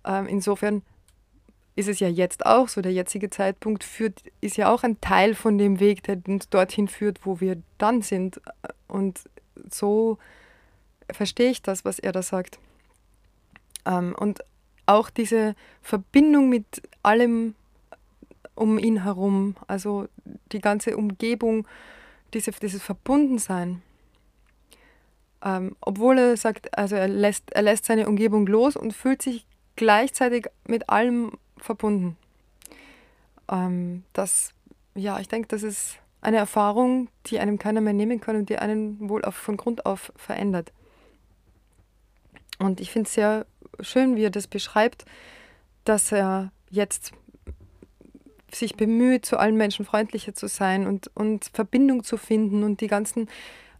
äh, 0.06 0.30
insofern 0.30 0.82
ist 1.75 1.88
es 1.88 2.00
ja 2.00 2.08
jetzt 2.08 2.46
auch 2.46 2.68
so, 2.68 2.82
der 2.82 2.92
jetzige 2.92 3.30
Zeitpunkt 3.30 3.84
führt, 3.84 4.24
ist 4.42 4.58
ja 4.58 4.74
auch 4.74 4.84
ein 4.84 5.00
Teil 5.00 5.36
von 5.36 5.58
dem 5.58 5.80
Weg, 5.80 6.04
der 6.04 6.18
uns 6.27 6.50
dorthin 6.50 6.88
führt, 6.88 7.25
wo 7.25 7.39
wir 7.39 7.62
dann 7.77 8.01
sind. 8.01 8.42
Und 8.88 9.22
so 9.70 10.18
verstehe 11.12 11.51
ich 11.51 11.62
das, 11.62 11.86
was 11.86 12.00
er 12.00 12.12
da 12.12 12.24
sagt. 12.24 12.58
Ähm, 13.86 14.16
und 14.18 14.44
auch 14.88 15.10
diese 15.10 15.56
Verbindung 15.82 16.50
mit 16.50 16.82
allem 17.04 17.54
um 18.56 18.80
ihn 18.80 19.04
herum, 19.04 19.56
also 19.68 20.08
die 20.51 20.60
ganze 20.60 20.98
Umgebung, 20.98 21.68
diese, 22.34 22.52
dieses 22.52 22.82
Verbundensein. 22.82 23.82
Ähm, 25.44 25.76
obwohl 25.82 26.18
er 26.18 26.38
sagt, 26.38 26.78
also 26.78 26.96
er 26.96 27.08
lässt, 27.08 27.52
er 27.52 27.62
lässt 27.62 27.86
seine 27.86 28.08
Umgebung 28.08 28.48
los 28.48 28.76
und 28.76 28.94
fühlt 28.94 29.22
sich 29.22 29.46
gleichzeitig 29.76 30.48
mit 30.66 30.90
allem 30.90 31.32
verbunden. 31.58 32.18
Ähm, 33.50 34.04
das, 34.14 34.54
ja, 34.96 35.20
ich 35.20 35.28
denke, 35.28 35.48
das 35.48 35.64
ist 35.64 36.00
eine 36.22 36.38
Erfahrung, 36.38 37.10
die 37.28 37.40
einem 37.40 37.60
keiner 37.60 37.82
mehr 37.82 37.94
nehmen 37.94 38.20
kann 38.20 38.36
und 38.36 38.50
die 38.50 38.58
einen 38.58 39.10
wohl 39.10 39.24
auf, 39.24 39.36
von 39.36 39.58
Grund 39.58 39.86
auf 39.86 40.12
verändert. 40.16 40.74
Und 42.60 42.82
ich 42.82 42.92
finde 42.92 43.08
es 43.08 43.14
sehr 43.14 43.46
schön, 43.80 44.16
wie 44.16 44.24
er 44.24 44.32
das 44.32 44.48
beschreibt, 44.48 45.06
dass 45.86 46.12
er 46.12 46.52
jetzt 46.70 47.14
sich 48.54 48.75
bemüht, 48.75 49.25
zu 49.25 49.38
allen 49.38 49.58
Menschen 49.58 49.86
freundlicher 49.86 50.34
zu 50.34 50.48
sein 50.48 50.88
und, 50.88 51.12
und 51.16 51.50
Verbindung 51.54 52.04
zu 52.04 52.18
finden 52.18 52.63
und 52.63 52.82
die 52.82 52.88
ganzen 52.88 53.27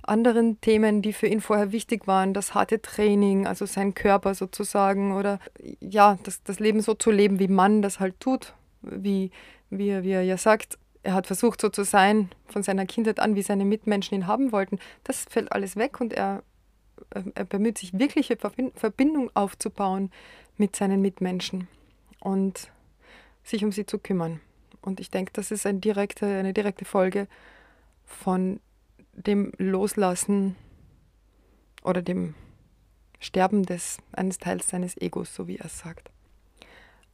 anderen 0.04 0.60
Themen, 0.62 1.02
die 1.02 1.14
für 1.14 1.28
ihn 1.28 1.42
vorher 1.42 1.72
wichtig 1.72 2.08
waren, 2.08 2.34
das 2.34 2.54
harte 2.54 2.82
Training, 2.82 3.46
also 3.46 3.66
sein 3.66 3.94
Körper 3.94 4.36
sozusagen 4.36 5.14
oder 5.14 5.40
ja, 5.80 6.18
das, 6.24 6.44
das 6.44 6.60
Leben 6.60 6.82
so 6.82 6.94
zu 6.94 7.12
leben, 7.12 7.40
wie 7.40 7.48
man 7.48 7.82
das 7.82 8.00
halt 8.00 8.20
tut, 8.20 8.54
wie, 8.82 9.32
wie, 9.70 9.90
er, 9.90 10.04
wie 10.04 10.12
er 10.12 10.24
ja 10.24 10.38
sagt, 10.38 10.78
er 11.04 11.14
hat 11.14 11.28
versucht 11.28 11.62
so 11.62 11.70
zu 11.70 11.84
sein 11.84 12.30
von 12.48 12.64
seiner 12.64 12.86
Kindheit 12.86 13.20
an, 13.20 13.36
wie 13.36 13.42
seine 13.42 13.66
Mitmenschen 13.66 14.16
ihn 14.16 14.28
haben 14.28 14.52
wollten. 14.52 14.80
Das 15.04 15.26
fällt 15.30 15.52
alles 15.52 15.76
weg 15.76 16.02
und 16.02 16.14
er, 16.14 16.44
er 17.36 17.46
bemüht 17.46 17.78
sich 17.78 17.98
wirkliche 17.98 18.38
Verbindung 18.38 19.30
aufzubauen 19.34 20.12
mit 20.58 20.76
seinen 20.76 21.02
Mitmenschen 21.02 21.68
und 22.20 22.72
sich 23.44 23.64
um 23.64 23.72
sie 23.72 23.86
zu 23.86 24.00
kümmern. 24.00 24.42
Und 24.88 25.02
ich 25.02 25.12
denke, 25.12 25.34
das 25.34 25.52
ist 25.52 25.66
eine 25.66 25.80
direkte, 25.80 26.26
eine 26.26 26.54
direkte 26.54 26.86
Folge 26.86 27.28
von 28.06 28.62
dem 29.12 29.52
Loslassen 29.58 30.56
oder 31.84 32.02
dem 32.02 32.36
Sterben 33.20 33.64
des, 33.64 33.98
eines 34.14 34.38
Teils 34.38 34.70
seines 34.70 34.96
Egos, 34.96 35.36
so 35.36 35.46
wie 35.46 35.58
er 35.58 35.66
es 35.66 35.80
sagt. 35.80 36.10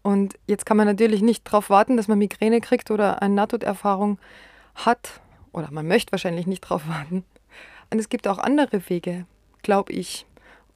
Und 0.04 0.38
jetzt 0.46 0.68
kann 0.68 0.78
man 0.78 0.86
natürlich 0.86 1.24
nicht 1.24 1.48
darauf 1.48 1.72
warten, 1.72 1.98
dass 1.98 2.08
man 2.08 2.20
Migräne 2.20 2.62
kriegt 2.62 2.92
oder 2.92 3.24
eine 3.24 3.34
Nahtoderfahrung 3.34 4.20
hat. 4.76 5.22
Oder 5.52 5.72
man 5.72 5.88
möchte 5.88 6.12
wahrscheinlich 6.12 6.46
nicht 6.46 6.66
darauf 6.66 6.88
warten. 6.88 7.26
Und 7.90 7.98
es 7.98 8.08
gibt 8.08 8.28
auch 8.28 8.38
andere 8.38 8.88
Wege, 8.88 9.26
glaube 9.64 9.94
ich, 9.94 10.28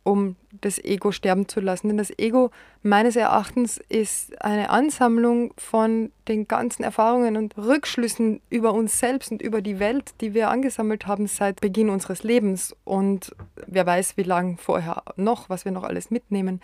um 0.07 0.37
das 0.61 0.79
Ego 0.79 1.11
sterben 1.11 1.49
zu 1.49 1.59
lassen. 1.59 1.89
Denn 1.89 1.97
das 1.97 2.17
Ego 2.17 2.49
meines 2.81 3.17
Erachtens 3.17 3.77
ist 3.89 4.41
eine 4.41 4.69
Ansammlung 4.69 5.53
von 5.57 6.13
den 6.29 6.47
ganzen 6.47 6.83
Erfahrungen 6.83 7.35
und 7.35 7.57
Rückschlüssen 7.57 8.39
über 8.49 8.73
uns 8.73 8.99
selbst 8.99 9.31
und 9.31 9.41
über 9.41 9.61
die 9.61 9.79
Welt, 9.79 10.13
die 10.21 10.33
wir 10.33 10.49
angesammelt 10.49 11.07
haben 11.07 11.27
seit 11.27 11.59
Beginn 11.59 11.89
unseres 11.89 12.23
Lebens. 12.23 12.73
Und 12.85 13.35
wer 13.67 13.85
weiß, 13.85 14.15
wie 14.15 14.23
lange 14.23 14.55
vorher 14.55 15.03
noch, 15.17 15.49
was 15.49 15.65
wir 15.65 15.73
noch 15.73 15.83
alles 15.83 16.09
mitnehmen. 16.09 16.61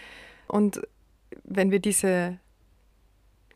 Und 0.47 0.81
wenn 1.43 1.69
wir 1.69 1.79
diese 1.79 2.37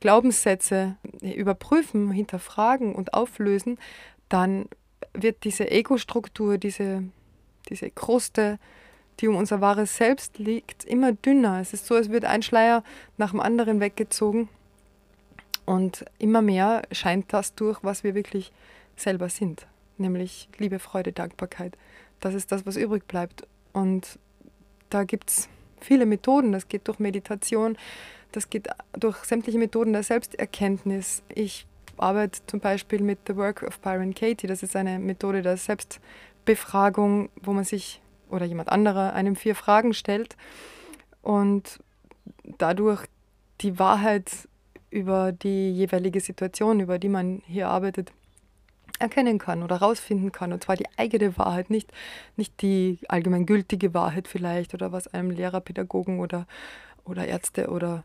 Glaubenssätze 0.01 0.97
überprüfen, 1.21 2.11
hinterfragen 2.11 2.93
und 2.93 3.13
auflösen, 3.13 3.79
dann 4.27 4.65
wird 5.13 5.45
diese 5.45 5.71
Ego-Struktur, 5.71 6.57
diese, 6.57 7.03
diese 7.69 7.89
Kruste, 7.89 8.59
die 9.19 9.27
um 9.27 9.35
unser 9.35 9.61
wahres 9.61 9.97
Selbst 9.97 10.37
liegt, 10.37 10.83
immer 10.85 11.13
dünner. 11.13 11.59
Es 11.59 11.73
ist 11.73 11.85
so, 11.87 11.95
als 11.95 12.09
würde 12.09 12.29
ein 12.29 12.43
Schleier 12.43 12.83
nach 13.17 13.31
dem 13.31 13.39
anderen 13.39 13.79
weggezogen. 13.79 14.49
Und 15.65 16.05
immer 16.17 16.41
mehr 16.41 16.83
scheint 16.91 17.33
das 17.33 17.53
durch, 17.55 17.79
was 17.83 18.03
wir 18.03 18.15
wirklich 18.15 18.51
selber 18.95 19.29
sind. 19.29 19.67
Nämlich 19.97 20.49
Liebe, 20.57 20.79
Freude, 20.79 21.11
Dankbarkeit. 21.11 21.77
Das 22.19 22.33
ist 22.33 22.51
das, 22.51 22.65
was 22.65 22.77
übrig 22.77 23.07
bleibt. 23.07 23.45
Und 23.73 24.19
da 24.89 25.03
gibt 25.03 25.29
es 25.29 25.49
viele 25.79 26.05
Methoden. 26.05 26.51
Das 26.51 26.67
geht 26.67 26.87
durch 26.87 26.99
Meditation, 26.99 27.77
das 28.31 28.49
geht 28.49 28.67
durch 28.93 29.17
sämtliche 29.23 29.57
Methoden 29.57 29.93
der 29.93 30.03
Selbsterkenntnis. 30.03 31.23
Ich 31.33 31.65
arbeite 31.97 32.39
zum 32.45 32.59
Beispiel 32.59 33.01
mit 33.01 33.19
The 33.27 33.35
Work 33.35 33.63
of 33.63 33.79
Byron 33.79 34.13
Katie. 34.13 34.47
Das 34.47 34.63
ist 34.63 34.75
eine 34.75 34.99
Methode 34.99 35.41
der 35.41 35.57
Selbstbefragung, 35.57 37.29
wo 37.41 37.53
man 37.53 37.63
sich 37.63 38.01
oder 38.29 38.45
jemand 38.45 38.69
anderer 38.69 39.13
einem 39.13 39.35
vier 39.35 39.55
Fragen 39.55 39.93
stellt 39.93 40.35
und 41.21 41.79
dadurch 42.57 43.05
die 43.61 43.79
Wahrheit 43.79 44.47
über 44.89 45.31
die 45.31 45.71
jeweilige 45.71 46.19
Situation, 46.19 46.79
über 46.79 46.99
die 46.99 47.09
man 47.09 47.41
hier 47.45 47.67
arbeitet, 47.67 48.11
erkennen 48.99 49.37
kann 49.37 49.63
oder 49.63 49.79
herausfinden 49.79 50.31
kann. 50.31 50.53
Und 50.53 50.63
zwar 50.63 50.75
die 50.75 50.87
eigene 50.97 51.37
Wahrheit, 51.37 51.69
nicht, 51.69 51.91
nicht 52.35 52.61
die 52.61 52.99
allgemeingültige 53.07 53.93
Wahrheit 53.93 54.27
vielleicht 54.27 54.73
oder 54.73 54.91
was 54.91 55.07
einem 55.07 55.31
Lehrer, 55.31 55.61
Pädagogen 55.61 56.19
oder, 56.19 56.47
oder 57.03 57.27
Ärzte 57.27 57.69
oder 57.69 58.03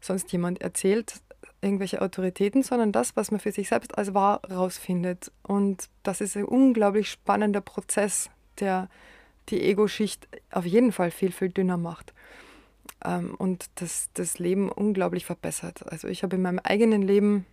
sonst 0.00 0.30
jemand 0.32 0.60
erzählt, 0.60 1.14
irgendwelche 1.62 2.02
Autoritäten, 2.02 2.62
sondern 2.62 2.92
das, 2.92 3.16
was 3.16 3.30
man 3.30 3.40
für 3.40 3.52
sich 3.52 3.68
selbst 3.68 3.96
als 3.96 4.12
wahr 4.12 4.42
herausfindet. 4.46 5.32
Und 5.42 5.88
das 6.02 6.20
ist 6.20 6.36
ein 6.36 6.44
unglaublich 6.44 7.10
spannender 7.10 7.62
Prozess, 7.62 8.28
der 8.60 8.88
die 9.48 9.62
Ego-Schicht 9.62 10.28
auf 10.50 10.64
jeden 10.64 10.92
Fall 10.92 11.10
viel, 11.10 11.32
viel 11.32 11.50
dünner 11.50 11.76
macht 11.76 12.12
ähm, 13.04 13.34
und 13.36 13.66
das, 13.76 14.10
das 14.14 14.38
Leben 14.38 14.70
unglaublich 14.70 15.24
verbessert. 15.24 15.84
Also 15.90 16.08
ich 16.08 16.22
habe 16.22 16.36
in 16.36 16.42
meinem 16.42 16.60
eigenen 16.60 17.02
Leben 17.02 17.46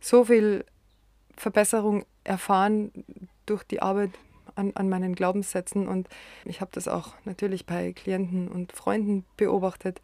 so 0.00 0.24
viel 0.24 0.64
Verbesserung 1.36 2.04
erfahren 2.24 2.90
durch 3.44 3.62
die 3.62 3.82
Arbeit 3.82 4.10
an, 4.54 4.72
an 4.74 4.88
meinen 4.88 5.14
Glaubenssätzen 5.14 5.86
und 5.86 6.08
ich 6.44 6.60
habe 6.60 6.70
das 6.72 6.88
auch 6.88 7.14
natürlich 7.24 7.66
bei 7.66 7.92
Klienten 7.92 8.48
und 8.48 8.72
Freunden 8.72 9.24
beobachtet. 9.36 10.00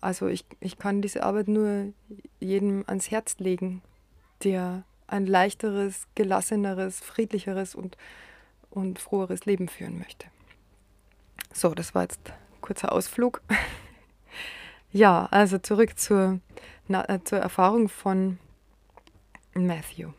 Also 0.00 0.28
ich, 0.28 0.44
ich 0.60 0.78
kann 0.78 1.02
diese 1.02 1.22
Arbeit 1.22 1.48
nur 1.48 1.92
jedem 2.38 2.84
ans 2.86 3.10
Herz 3.10 3.36
legen, 3.38 3.82
der 4.44 4.84
ein 5.06 5.26
leichteres, 5.26 6.06
gelasseneres, 6.14 7.00
friedlicheres 7.00 7.74
und, 7.74 7.96
und 8.70 8.98
froheres 8.98 9.44
Leben 9.46 9.68
führen 9.68 9.98
möchte. 9.98 10.26
So, 11.52 11.74
das 11.74 11.94
war 11.94 12.02
jetzt 12.02 12.20
ein 12.28 12.60
kurzer 12.60 12.92
Ausflug. 12.92 13.42
ja, 14.92 15.26
also 15.30 15.58
zurück 15.58 15.98
zur, 15.98 16.40
na, 16.88 17.08
äh, 17.08 17.22
zur 17.24 17.38
Erfahrung 17.38 17.88
von 17.88 18.38
Matthew. 19.54 20.10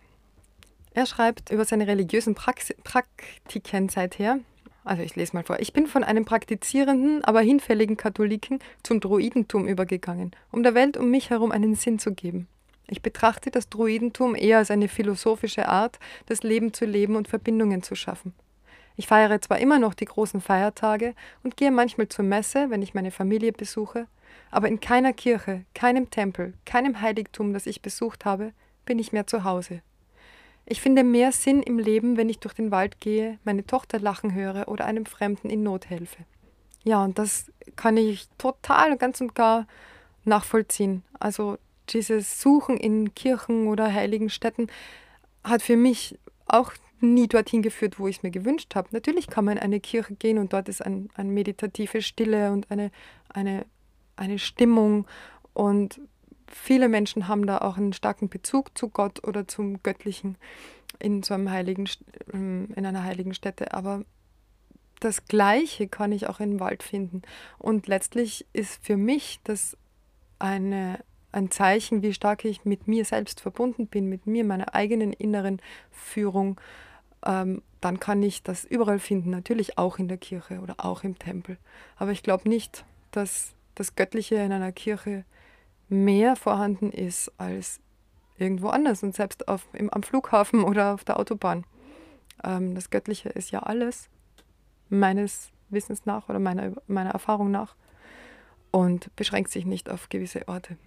Er 0.94 1.06
schreibt 1.06 1.52
über 1.52 1.64
seine 1.64 1.88
religiösen 1.88 2.36
Prax 2.36 2.74
Praktiken 2.84 3.88
seither. 3.88 4.40
Also 4.84 5.04
ich 5.04 5.16
lese 5.16 5.36
mal 5.36 5.44
vor. 5.44 5.60
Ich 5.60 5.74
bin 5.74 5.88
von 5.88 6.04
einem 6.04 6.26
praktizierenden, 6.26 7.24
aber 7.24 7.42
hinfälligen 7.42 7.98
Katholiken 7.98 8.60
zum 8.84 9.00
Druidentum 9.00 9.68
übergegangen, 9.68 10.32
um 10.52 10.64
der 10.64 10.74
Welt 10.74 10.98
um 10.98 11.10
mich 11.12 11.30
herum 11.30 11.52
einen 11.52 11.76
Sinn 11.76 12.00
zu 12.00 12.14
geben. 12.14 12.48
Ich 12.88 13.02
betrachte 13.02 13.52
das 13.52 13.70
Druidentum 13.70 14.36
eher 14.36 14.58
als 14.58 14.72
eine 14.72 14.90
philosophische 14.90 15.70
Art, 15.70 15.98
das 16.26 16.44
Leben 16.44 16.74
zu 16.74 16.86
leben 16.86 17.16
und 17.16 17.30
Verbindungen 17.30 17.84
zu 17.84 17.96
schaffen. 17.96 18.34
Ich 18.96 19.08
feiere 19.08 19.42
zwar 19.42 19.60
immer 19.60 19.80
noch 19.80 19.94
die 19.94 20.06
großen 20.06 20.42
Feiertage 20.42 21.16
und 21.44 21.58
gehe 21.58 21.72
manchmal 21.72 22.08
zur 22.08 22.26
Messe, 22.26 22.70
wenn 22.70 22.82
ich 22.82 22.94
meine 22.94 23.12
Familie 23.12 23.52
besuche, 23.52 24.08
aber 24.52 24.68
in 24.68 24.80
keiner 24.80 25.14
Kirche, 25.14 25.66
keinem 25.74 26.10
Tempel, 26.10 26.54
keinem 26.66 27.02
Heiligtum, 27.02 27.54
das 27.54 27.66
ich 27.66 27.82
besucht 27.82 28.26
habe, 28.26 28.54
bin 28.86 29.00
ich 29.00 29.12
mehr 29.12 29.28
zu 29.28 29.44
Hause. 29.44 29.82
Ich 30.66 30.82
finde 30.82 31.04
mehr 31.04 31.32
Sinn 31.32 31.64
im 31.64 31.80
Leben, 31.80 32.18
wenn 32.18 32.30
ich 32.30 32.40
durch 32.40 32.54
den 32.54 32.72
Wald 32.72 33.00
gehe, 33.00 33.40
meine 33.44 33.66
Tochter 33.66 34.00
lachen 34.00 34.34
höre 34.34 34.68
oder 34.68 34.86
einem 34.86 35.06
Fremden 35.06 35.50
in 35.50 35.64
Not 35.64 35.90
helfe. 35.90 36.26
Ja, 36.84 37.04
und 37.04 37.20
das 37.20 37.52
kann 37.76 37.98
ich 37.98 38.28
total 38.38 38.98
ganz 38.98 39.22
und 39.22 39.36
gar 39.36 39.68
nachvollziehen. 40.24 41.04
Also 41.20 41.58
dieses 41.90 42.42
Suchen 42.42 42.78
in 42.78 43.14
Kirchen 43.16 43.68
oder 43.68 43.94
heiligen 43.94 44.30
Städten 44.30 44.68
hat 45.44 45.62
für 45.62 45.78
mich 45.78 46.18
auch 46.46 46.74
nie 47.02 47.28
dorthin 47.28 47.62
geführt, 47.62 48.00
wo 48.00 48.08
ich 48.08 48.18
es 48.18 48.24
mir 48.24 48.32
gewünscht 48.32 48.76
habe. 48.76 48.90
Natürlich 48.92 49.28
kann 49.28 49.46
man 49.46 49.58
in 49.58 49.64
eine 49.64 49.80
Kirche 49.80 50.16
gehen 50.16 50.38
und 50.38 50.54
dort 50.54 50.70
ist 50.70 50.86
ein, 50.86 51.10
eine 51.16 51.30
meditative 51.30 52.02
Stille 52.02 52.52
und 52.52 52.70
eine, 52.72 52.92
eine, 53.30 53.66
eine 54.16 54.40
Stimmung 54.40 55.06
und 55.54 56.00
viele 56.48 56.90
Menschen 56.90 57.28
haben 57.28 57.46
da 57.46 57.60
auch 57.60 57.78
einen 57.78 57.94
starken 57.94 58.30
Bezug 58.30 58.78
zu 58.78 58.90
Gott 58.90 59.26
oder 59.28 59.48
zum 59.48 59.82
Göttlichen 59.84 60.38
in 61.00 61.24
so 61.24 61.34
einem 61.34 61.50
heiligen, 61.50 61.90
ähm, 62.34 62.70
in 62.76 62.86
einer 62.86 63.04
heiligen 63.04 63.34
Stätte. 63.34 63.74
Aber 63.74 64.04
das 65.00 65.26
Gleiche 65.26 65.88
kann 65.88 66.12
ich 66.12 66.28
auch 66.28 66.40
im 66.40 66.60
Wald 66.60 66.84
finden. 66.84 67.24
Und 67.58 67.88
letztlich 67.88 68.46
ist 68.54 68.84
für 68.86 68.98
mich 68.98 69.40
das 69.44 69.76
eine, 70.40 71.00
ein 71.32 71.50
Zeichen, 71.50 72.02
wie 72.02 72.14
stark 72.14 72.46
ich 72.46 72.66
mit 72.66 72.88
mir 72.88 73.06
selbst 73.06 73.42
verbunden 73.42 73.88
bin, 73.88 74.08
mit 74.08 74.28
mir, 74.28 74.44
meiner 74.44 74.76
eigenen 74.76 75.14
inneren 75.14 75.62
Führung. 75.90 76.60
Ähm, 77.26 77.62
dann 77.82 78.00
kann 78.00 78.22
ich 78.22 78.44
das 78.44 78.64
überall 78.64 79.00
finden, 79.00 79.32
natürlich 79.32 79.78
auch 79.78 79.98
in 79.98 80.08
der 80.08 80.18
Kirche 80.18 80.60
oder 80.60 80.76
auch 80.78 81.04
im 81.04 81.18
Tempel. 81.18 81.58
Aber 81.98 82.12
ich 82.12 82.24
glaube 82.24 82.48
nicht, 82.48 82.86
dass 83.12 83.54
das 83.76 83.96
Göttliche 83.96 84.36
in 84.36 84.52
einer 84.52 84.72
Kirche 84.72 85.26
mehr 85.90 86.36
vorhanden 86.36 86.92
ist 86.92 87.32
als 87.38 87.80
irgendwo 88.38 88.70
anders 88.70 89.04
und 89.04 89.16
selbst 89.16 89.48
auf, 89.48 89.68
im, 89.74 89.90
am 89.90 90.04
Flughafen 90.04 90.64
oder 90.66 90.94
auf 90.94 91.04
der 91.04 91.20
Autobahn. 91.20 91.66
Ähm, 92.44 92.76
das 92.76 92.90
Göttliche 92.90 93.30
ist 93.30 93.52
ja 93.52 93.60
alles, 93.60 94.10
meines 94.90 95.52
Wissens 95.70 96.06
nach 96.06 96.30
oder 96.30 96.40
meiner, 96.40 96.74
meiner 96.88 97.12
Erfahrung 97.12 97.52
nach, 97.52 97.76
und 98.72 99.14
beschränkt 99.16 99.52
sich 99.52 99.66
nicht 99.66 99.90
auf 99.90 100.10
gewisse 100.10 100.48
Orte. 100.48 100.78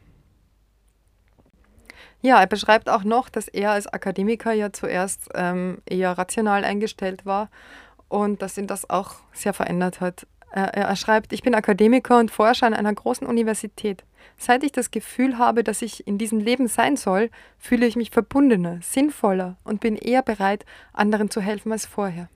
Ja, 2.24 2.40
er 2.40 2.46
beschreibt 2.46 2.88
auch 2.88 3.04
noch, 3.04 3.28
dass 3.28 3.48
er 3.48 3.72
als 3.72 3.86
Akademiker 3.86 4.54
ja 4.54 4.72
zuerst 4.72 5.28
ähm, 5.34 5.82
eher 5.84 6.16
rational 6.16 6.64
eingestellt 6.64 7.26
war 7.26 7.50
und 8.08 8.40
dass 8.40 8.56
ihn 8.56 8.66
das 8.66 8.88
auch 8.88 9.16
sehr 9.34 9.52
verändert 9.52 10.00
hat. 10.00 10.26
Er, 10.50 10.72
er 10.72 10.96
schreibt, 10.96 11.34
ich 11.34 11.42
bin 11.42 11.54
Akademiker 11.54 12.18
und 12.18 12.30
Forscher 12.30 12.66
an 12.66 12.72
einer 12.72 12.94
großen 12.94 13.26
Universität. 13.26 14.04
Seit 14.38 14.64
ich 14.64 14.72
das 14.72 14.90
Gefühl 14.90 15.36
habe, 15.36 15.62
dass 15.62 15.82
ich 15.82 16.06
in 16.06 16.16
diesem 16.16 16.38
Leben 16.38 16.66
sein 16.66 16.96
soll, 16.96 17.28
fühle 17.58 17.84
ich 17.84 17.94
mich 17.94 18.08
verbundener, 18.10 18.78
sinnvoller 18.80 19.58
und 19.62 19.80
bin 19.80 19.94
eher 19.94 20.22
bereit, 20.22 20.64
anderen 20.94 21.28
zu 21.28 21.42
helfen 21.42 21.72
als 21.72 21.84
vorher. 21.84 22.30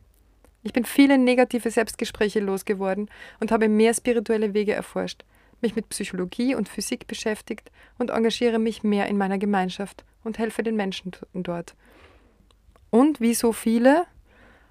Ich 0.64 0.74
bin 0.74 0.85
viele 0.85 1.16
negative 1.16 1.70
Selbstgespräche 1.70 2.40
losgeworden 2.40 3.09
und 3.40 3.51
habe 3.51 3.70
mehr 3.70 3.94
spirituelle 3.94 4.53
Wege 4.53 4.74
erforscht, 4.74 5.24
mich 5.60 5.76
mit 5.76 5.88
Psychologie 5.88 6.54
und 6.54 6.68
Physik 6.68 7.06
beschäftigt 7.06 7.70
und 7.98 8.10
engagiere 8.10 8.58
mich 8.58 8.82
mehr 8.82 9.06
in 9.06 9.18
meiner 9.18 9.38
Gemeinschaft 9.38 10.04
und 10.24 10.38
helfe 10.38 10.62
den 10.62 10.76
Menschen 10.76 11.12
dort. 11.34 11.74
Und 12.90 13.20
wie 13.20 13.34
so 13.34 13.52
viele 13.52 14.06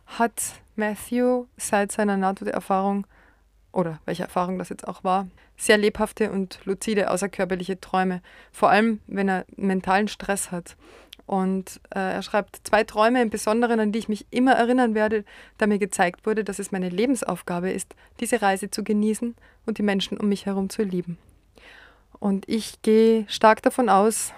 hat 0.05 0.53
Matthew 0.75 1.45
seit 1.57 1.91
seiner 1.91 2.17
Nahtoderfahrung 2.17 3.05
oder 3.71 3.99
welche 4.05 4.23
Erfahrung 4.23 4.57
das 4.57 4.69
jetzt 4.69 4.87
auch 4.87 5.03
war, 5.03 5.27
sehr 5.57 5.77
lebhafte 5.77 6.31
und 6.31 6.59
luzide 6.65 7.11
außerkörperliche 7.11 7.79
Träume, 7.79 8.21
vor 8.51 8.69
allem 8.69 9.01
wenn 9.07 9.27
er 9.27 9.45
mentalen 9.55 10.07
Stress 10.07 10.51
hat. 10.51 10.75
Und 11.27 11.81
äh, 11.93 11.99
er 11.99 12.21
schreibt 12.23 12.61
zwei 12.63 12.85
Träume 12.85 13.21
im 13.21 13.29
Besonderen, 13.29 13.81
an 13.81 13.91
die 13.91 13.99
ich 13.99 14.07
mich 14.07 14.25
immer 14.31 14.53
erinnern 14.53 14.95
werde, 14.95 15.25
da 15.57 15.67
mir 15.67 15.77
gezeigt 15.77 16.25
wurde, 16.25 16.45
dass 16.45 16.57
es 16.57 16.71
meine 16.71 16.89
Lebensaufgabe 16.89 17.69
ist, 17.69 17.95
diese 18.21 18.41
Reise 18.41 18.71
zu 18.71 18.83
genießen 18.83 19.35
und 19.65 19.77
die 19.77 19.83
Menschen 19.83 20.17
um 20.17 20.29
mich 20.29 20.45
herum 20.45 20.69
zu 20.69 20.83
lieben. 20.83 21.17
Und 22.19 22.47
ich 22.47 22.81
gehe 22.81 23.25
stark 23.27 23.61
davon 23.61 23.89
aus, 23.89 24.33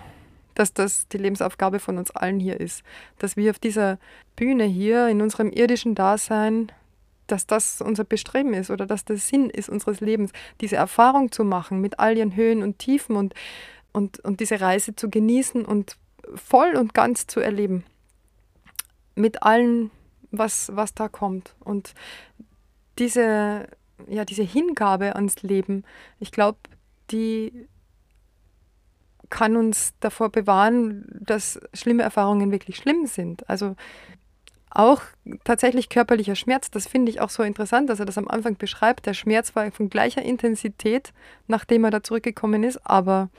dass 0.55 0.73
das 0.73 1.07
die 1.07 1.19
Lebensaufgabe 1.19 1.79
von 1.79 1.99
uns 1.99 2.09
allen 2.11 2.39
hier 2.39 2.59
ist, 2.59 2.81
dass 3.19 3.37
wir 3.37 3.51
auf 3.51 3.59
dieser 3.59 3.99
Bühne 4.35 4.65
hier 4.65 5.07
in 5.09 5.21
unserem 5.21 5.51
irdischen 5.51 5.95
Dasein 5.95 6.71
dass 7.27 7.45
das 7.45 7.79
unser 7.81 8.05
Bestreben 8.05 8.55
ist 8.55 8.71
oder 8.71 8.87
dass 8.87 9.05
der 9.05 9.17
Sinn 9.17 9.51
ist 9.51 9.69
unseres 9.69 9.99
Lebens, 10.01 10.31
diese 10.61 10.77
Erfahrung 10.77 11.31
zu 11.31 11.43
machen 11.43 11.79
mit 11.79 11.99
all 11.99 12.17
ihren 12.17 12.35
Höhen 12.35 12.63
und 12.63 12.79
Tiefen 12.79 13.15
und, 13.15 13.35
und, 13.93 14.19
und 14.21 14.39
diese 14.39 14.59
Reise 14.59 14.95
zu 14.95 15.11
genießen 15.11 15.63
und 15.63 15.95
voll 16.35 16.75
und 16.75 16.93
ganz 16.93 17.27
zu 17.27 17.39
erleben. 17.39 17.83
Mit 19.15 19.43
allem, 19.43 19.91
was, 20.31 20.71
was 20.73 20.93
da 20.93 21.07
kommt. 21.07 21.55
Und 21.59 21.93
diese, 22.97 23.67
ja, 24.07 24.25
diese 24.25 24.43
Hingabe 24.43 25.15
ans 25.15 25.41
Leben, 25.41 25.83
ich 26.19 26.31
glaube, 26.31 26.59
die 27.11 27.67
kann 29.29 29.55
uns 29.55 29.93
davor 29.99 30.29
bewahren, 30.29 31.05
dass 31.19 31.59
schlimme 31.73 32.03
Erfahrungen 32.03 32.51
wirklich 32.51 32.77
schlimm 32.77 33.05
sind. 33.05 33.47
Also 33.49 33.75
auch 34.71 35.01
tatsächlich 35.43 35.89
körperlicher 35.89 36.35
Schmerz, 36.35 36.69
das 36.69 36.87
finde 36.87 37.11
ich 37.11 37.21
auch 37.21 37.29
so 37.29 37.43
interessant, 37.43 37.89
dass 37.89 37.99
er 37.99 38.05
das 38.05 38.17
am 38.17 38.27
Anfang 38.27 38.55
beschreibt. 38.55 39.05
Der 39.05 39.13
Schmerz 39.13 39.55
war 39.55 39.71
von 39.71 39.89
gleicher 39.89 40.21
Intensität, 40.21 41.11
nachdem 41.47 41.83
er 41.83 41.91
da 41.91 42.03
zurückgekommen 42.03 42.63
ist, 42.63 42.85
aber 42.85 43.29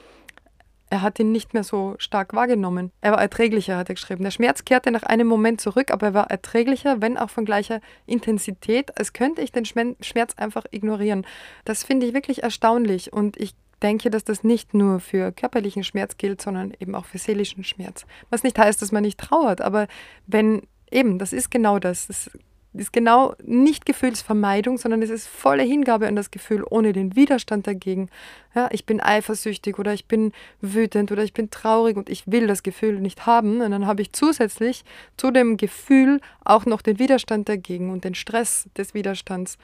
er 0.91 1.03
hat 1.03 1.19
ihn 1.19 1.33
nicht 1.33 1.55
mehr 1.55 1.65
so 1.65 1.95
stark 1.99 2.35
wahrgenommen. 2.35 2.91
Er 3.01 3.13
war 3.13 3.21
erträglicher, 3.21 3.77
hat 3.77 3.89
er 3.89 3.95
geschrieben. 3.95 4.25
Der 4.25 4.33
Schmerz 4.33 4.65
kehrte 4.65 4.91
nach 4.91 5.05
einem 5.05 5.29
Moment 5.29 5.61
zurück, 5.61 5.91
aber 5.93 6.09
er 6.09 6.15
war 6.15 6.31
erträglicher, 6.31 7.01
wenn 7.01 7.17
auch 7.17 7.31
von 7.31 7.45
gleicher 7.45 7.81
Intensität, 8.07 8.99
als 8.99 9.13
könnte 9.13 9.41
ich 9.41 9.53
den 9.53 9.65
Schmerz 9.65 10.35
einfach 10.37 10.65
ignorieren. 10.73 11.27
Das 11.65 11.85
finde 11.85 12.07
ich 12.07 12.15
wirklich 12.15 12.43
erstaunlich 12.43 13.13
und 13.13 13.37
ich 13.37 13.55
denke, 13.83 14.11
dass 14.11 14.25
das 14.25 14.45
nicht 14.45 14.75
nur 14.75 15.01
für 15.01 15.33
körperlichen 15.33 15.85
Schmerz 15.85 16.19
gilt, 16.19 16.43
sondern 16.43 16.75
eben 16.81 16.95
auch 16.95 17.07
für 17.07 17.19
seelischen 17.19 17.65
Schmerz. 17.65 18.05
Was 18.29 18.43
nicht 18.43 18.59
heißt, 18.59 18.83
dass 18.83 18.93
man 18.93 19.03
nicht 19.03 19.19
trauert, 19.19 19.63
aber 19.63 19.87
wenn 20.27 20.63
Eben, 20.91 21.19
das 21.19 21.33
ist 21.33 21.51
genau 21.51 21.79
das. 21.79 22.09
Das 22.09 22.31
ist 22.73 22.93
genau 22.93 23.35
nicht 23.43 23.85
Gefühlsvermeidung, 23.85 24.79
sondern 24.79 25.03
es 25.03 25.11
ist 25.11 25.27
volle 25.27 25.63
Hingabe 25.65 26.07
an 26.07 26.15
das 26.15 26.31
Gefühl, 26.31 26.65
ohne 26.69 26.93
den 26.93 27.17
Widerstand 27.17 27.67
dagegen. 27.67 28.09
Ja, 28.55 28.69
ich 28.71 28.87
bin 28.87 29.01
eifersüchtig 29.01 29.79
oder 29.79 29.93
ich 29.93 30.07
bin 30.07 30.33
wütend 30.61 31.11
oder 31.11 31.25
ich 31.25 31.33
bin 31.33 31.51
traurig 31.51 31.97
und 31.97 32.09
ich 32.09 32.31
will 32.31 32.47
das 32.47 32.63
Gefühl 32.63 33.01
nicht 33.01 33.27
haben. 33.27 33.61
Und 33.61 33.73
dann 33.73 33.87
habe 33.87 34.03
ich 34.03 34.13
zusätzlich 34.13 34.85
zu 35.17 35.33
dem 35.33 35.57
Gefühl 35.57 36.21
auch 36.45 36.65
noch 36.65 36.83
den 36.83 36.99
Widerstand 36.99 37.49
dagegen 37.49 37.91
und 37.91 38.05
den 38.05 38.15
Stress 38.15 38.69
des 38.77 38.95
Widerstands. 38.95 39.59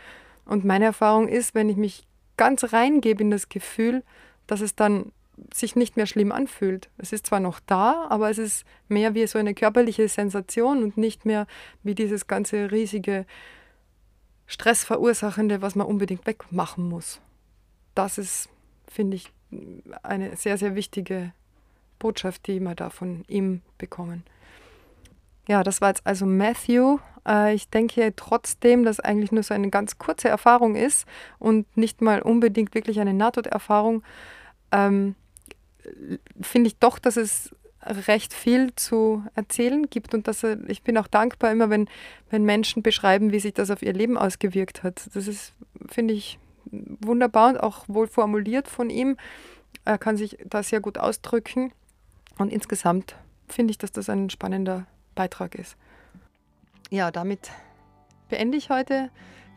Und 0.45 0.64
meine 0.64 0.87
Erfahrung 0.87 1.29
ist, 1.29 1.55
wenn 1.55 1.69
ich 1.69 1.77
mich 1.77 2.07
ganz 2.37 2.73
reingebe 2.73 3.23
in 3.23 3.31
das 3.31 3.49
Gefühl, 3.49 4.03
dass 4.47 4.61
es 4.61 4.75
dann 4.75 5.12
sich 5.53 5.77
nicht 5.77 5.96
mehr 5.96 6.07
schlimm 6.07 6.33
anfühlt. 6.33 6.88
Es 6.99 7.12
ist 7.12 7.27
zwar 7.27 7.40
noch 7.40 7.61
da, 7.61 8.07
aber 8.09 8.31
es 8.31 8.38
ist 8.38 8.64
mehr 8.88 9.14
wie 9.14 9.27
so 9.27 9.38
eine 9.38 9.55
körperliche 9.55 10.09
Sensation 10.09 10.83
und 10.83 10.96
nicht 10.96 11.27
mehr 11.27 11.46
wie 11.83 11.94
dieses 11.94 12.27
ganze 12.27 12.70
riesige 12.70 13.27
Stressverursachende, 14.46 15.62
was 15.62 15.75
man 15.75 15.87
unbedingt 15.87 16.27
wegmachen 16.27 16.88
muss. 16.88 17.20
Das 17.94 18.18
ist, 18.18 18.49
finde 18.87 19.16
ich, 19.16 19.33
eine 20.03 20.37
sehr, 20.37 20.59
sehr 20.59 20.75
wichtige 20.75 21.33
Botschaft, 21.99 22.46
die 22.46 22.61
wir 22.61 22.75
da 22.75 22.90
von 22.90 23.25
ihm 23.29 23.62
bekommen. 23.79 24.25
Ja, 25.49 25.62
das 25.62 25.81
war 25.81 25.88
jetzt 25.88 26.07
also 26.07 26.27
Matthew. 26.27 26.99
Äh, 27.27 27.55
ich 27.55 27.70
denke 27.70 28.12
trotzdem, 28.16 28.85
dass 28.85 29.01
eigentlich 29.01 29.33
nur 29.33 29.42
so 29.42 29.55
eine 29.55 29.70
ganz 29.70 29.99
kurze 29.99 30.29
Erfahrung 30.29 30.77
ist 30.77 31.07
und 31.38 31.77
nicht 31.77 32.03
mal 32.03 32.20
unbedingt 32.20 32.75
wirklich 32.75 33.01
eine 33.01 33.14
Nahtoderfahrung. 33.14 34.03
Ähm, 34.72 35.14
Finde 36.40 36.68
ich 36.68 36.79
doch, 36.79 36.99
dass 36.99 37.16
es 37.16 37.51
recht 38.09 38.35
viel 38.35 38.75
zu 38.75 39.25
erzählen 39.35 39.88
gibt 39.88 40.14
und 40.14 40.27
dass 40.27 40.44
ich 40.44 40.83
bin 40.83 40.99
auch 40.99 41.07
dankbar 41.07 41.53
immer, 41.53 41.70
wenn, 41.70 41.88
wenn 42.31 42.44
Menschen 42.44 42.83
beschreiben, 42.83 43.33
wie 43.33 43.40
sich 43.40 43.55
das 43.55 43.70
auf 43.70 43.83
ihr 43.83 43.92
Leben 43.92 44.18
ausgewirkt 44.18 44.83
hat. 44.83 45.09
Das 45.14 45.29
ist, 45.29 45.53
finde 45.88 46.14
ich, 46.14 46.38
wunderbar 46.64 47.51
und 47.51 47.59
auch 47.59 47.88
wohl 47.88 48.09
formuliert 48.09 48.68
von 48.68 48.90
ihm. 48.90 49.16
Er 49.85 49.99
kann 49.99 50.16
sich 50.16 50.37
da 50.44 50.62
sehr 50.62 50.81
gut 50.81 50.99
ausdrücken 50.99 51.72
und 52.38 52.53
insgesamt 52.53 53.14
finde 53.49 53.70
ich, 53.70 53.79
dass 53.79 53.92
das 53.92 54.09
ein 54.09 54.31
spannender 54.31 54.87
Beitrag 55.14 55.55
ist. 55.55 55.77
Ja, 56.90 57.11
damit 57.11 57.51
beende 58.29 58.59
ich 58.59 58.70
heute 58.70 59.11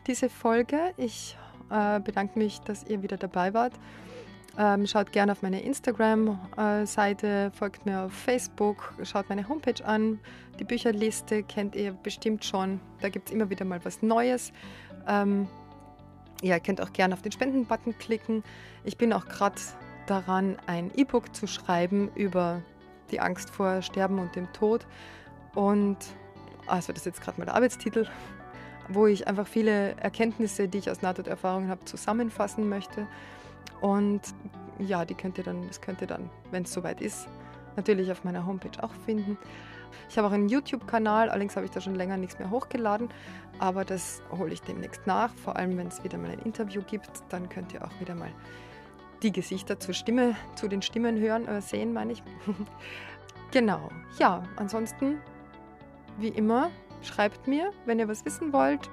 diese 0.06 0.28
Folge. 0.28 0.94
Ich 0.96 1.36
äh, 1.70 2.00
bedanke 2.00 2.38
mich, 2.38 2.60
dass 2.60 2.84
ihr 2.84 3.02
wieder 3.02 3.16
dabei 3.16 3.54
wart. 3.54 3.72
Ähm, 4.58 4.86
schaut 4.86 5.12
gerne 5.12 5.32
auf 5.32 5.42
meine 5.42 5.62
Instagram-Seite, 5.62 7.52
folgt 7.54 7.86
mir 7.86 8.02
auf 8.02 8.12
Facebook, 8.12 8.92
schaut 9.04 9.28
meine 9.28 9.48
Homepage 9.48 9.84
an. 9.84 10.18
Die 10.58 10.64
Bücherliste 10.64 11.42
kennt 11.42 11.74
ihr 11.76 11.92
bestimmt 11.92 12.44
schon. 12.44 12.80
Da 13.00 13.08
gibt 13.08 13.28
es 13.28 13.34
immer 13.34 13.48
wieder 13.48 13.64
mal 13.64 13.84
was 13.84 14.02
Neues. 14.02 14.52
Ähm, 15.06 15.48
ja, 16.42 16.56
ihr 16.56 16.60
könnt 16.60 16.80
auch 16.80 16.92
gerne 16.92 17.14
auf 17.14 17.22
den 17.22 17.32
Spenden-Button 17.32 17.96
klicken. 17.98 18.42
Ich 18.84 18.96
bin 18.96 19.12
auch 19.12 19.26
gerade 19.26 19.60
daran, 20.06 20.56
ein 20.66 20.90
E-Book 20.96 21.34
zu 21.34 21.46
schreiben 21.46 22.10
über 22.14 22.62
die 23.10 23.20
Angst 23.20 23.50
vor 23.50 23.82
Sterben 23.82 24.18
und 24.18 24.34
dem 24.36 24.52
Tod. 24.52 24.86
Und 25.54 25.98
also 26.66 26.92
das 26.92 27.02
ist 27.02 27.06
jetzt 27.06 27.22
gerade 27.22 27.38
mal 27.38 27.44
der 27.44 27.54
Arbeitstitel, 27.54 28.06
wo 28.88 29.06
ich 29.06 29.28
einfach 29.28 29.46
viele 29.46 29.96
Erkenntnisse, 29.96 30.68
die 30.68 30.78
ich 30.78 30.90
aus 30.90 31.02
Nahtoderfahrungen 31.02 31.68
habe, 31.68 31.84
zusammenfassen 31.84 32.68
möchte. 32.68 33.06
Und 33.80 34.20
ja, 34.78 35.04
die 35.04 35.14
könnt 35.14 35.38
ihr 35.38 35.44
dann, 35.44 35.66
das 35.66 35.80
könnt 35.80 36.00
ihr 36.00 36.06
dann, 36.06 36.30
wenn 36.50 36.64
es 36.64 36.72
soweit 36.72 37.00
ist, 37.00 37.28
natürlich 37.76 38.10
auf 38.10 38.24
meiner 38.24 38.46
Homepage 38.46 38.82
auch 38.82 38.92
finden. 39.06 39.38
Ich 40.08 40.18
habe 40.18 40.28
auch 40.28 40.32
einen 40.32 40.48
YouTube-Kanal, 40.48 41.30
allerdings 41.30 41.56
habe 41.56 41.66
ich 41.66 41.72
da 41.72 41.80
schon 41.80 41.94
länger 41.94 42.16
nichts 42.16 42.38
mehr 42.38 42.50
hochgeladen, 42.50 43.08
aber 43.58 43.84
das 43.84 44.22
hole 44.30 44.52
ich 44.52 44.62
demnächst 44.62 45.06
nach. 45.06 45.32
Vor 45.34 45.56
allem, 45.56 45.76
wenn 45.76 45.88
es 45.88 46.02
wieder 46.04 46.18
mal 46.18 46.30
ein 46.30 46.38
Interview 46.40 46.82
gibt, 46.82 47.10
dann 47.28 47.48
könnt 47.48 47.72
ihr 47.74 47.84
auch 47.84 48.00
wieder 48.00 48.14
mal 48.14 48.30
die 49.22 49.32
Gesichter 49.32 49.78
zur 49.78 49.94
Stimme, 49.94 50.36
zu 50.54 50.68
den 50.68 50.82
Stimmen 50.82 51.18
hören, 51.18 51.46
äh, 51.46 51.60
sehen, 51.60 51.92
meine 51.92 52.12
ich. 52.12 52.22
genau. 53.50 53.90
Ja, 54.18 54.42
ansonsten, 54.56 55.18
wie 56.18 56.28
immer, 56.28 56.70
schreibt 57.02 57.46
mir, 57.46 57.72
wenn 57.86 57.98
ihr 57.98 58.08
was 58.08 58.24
wissen 58.24 58.52
wollt. 58.52 58.90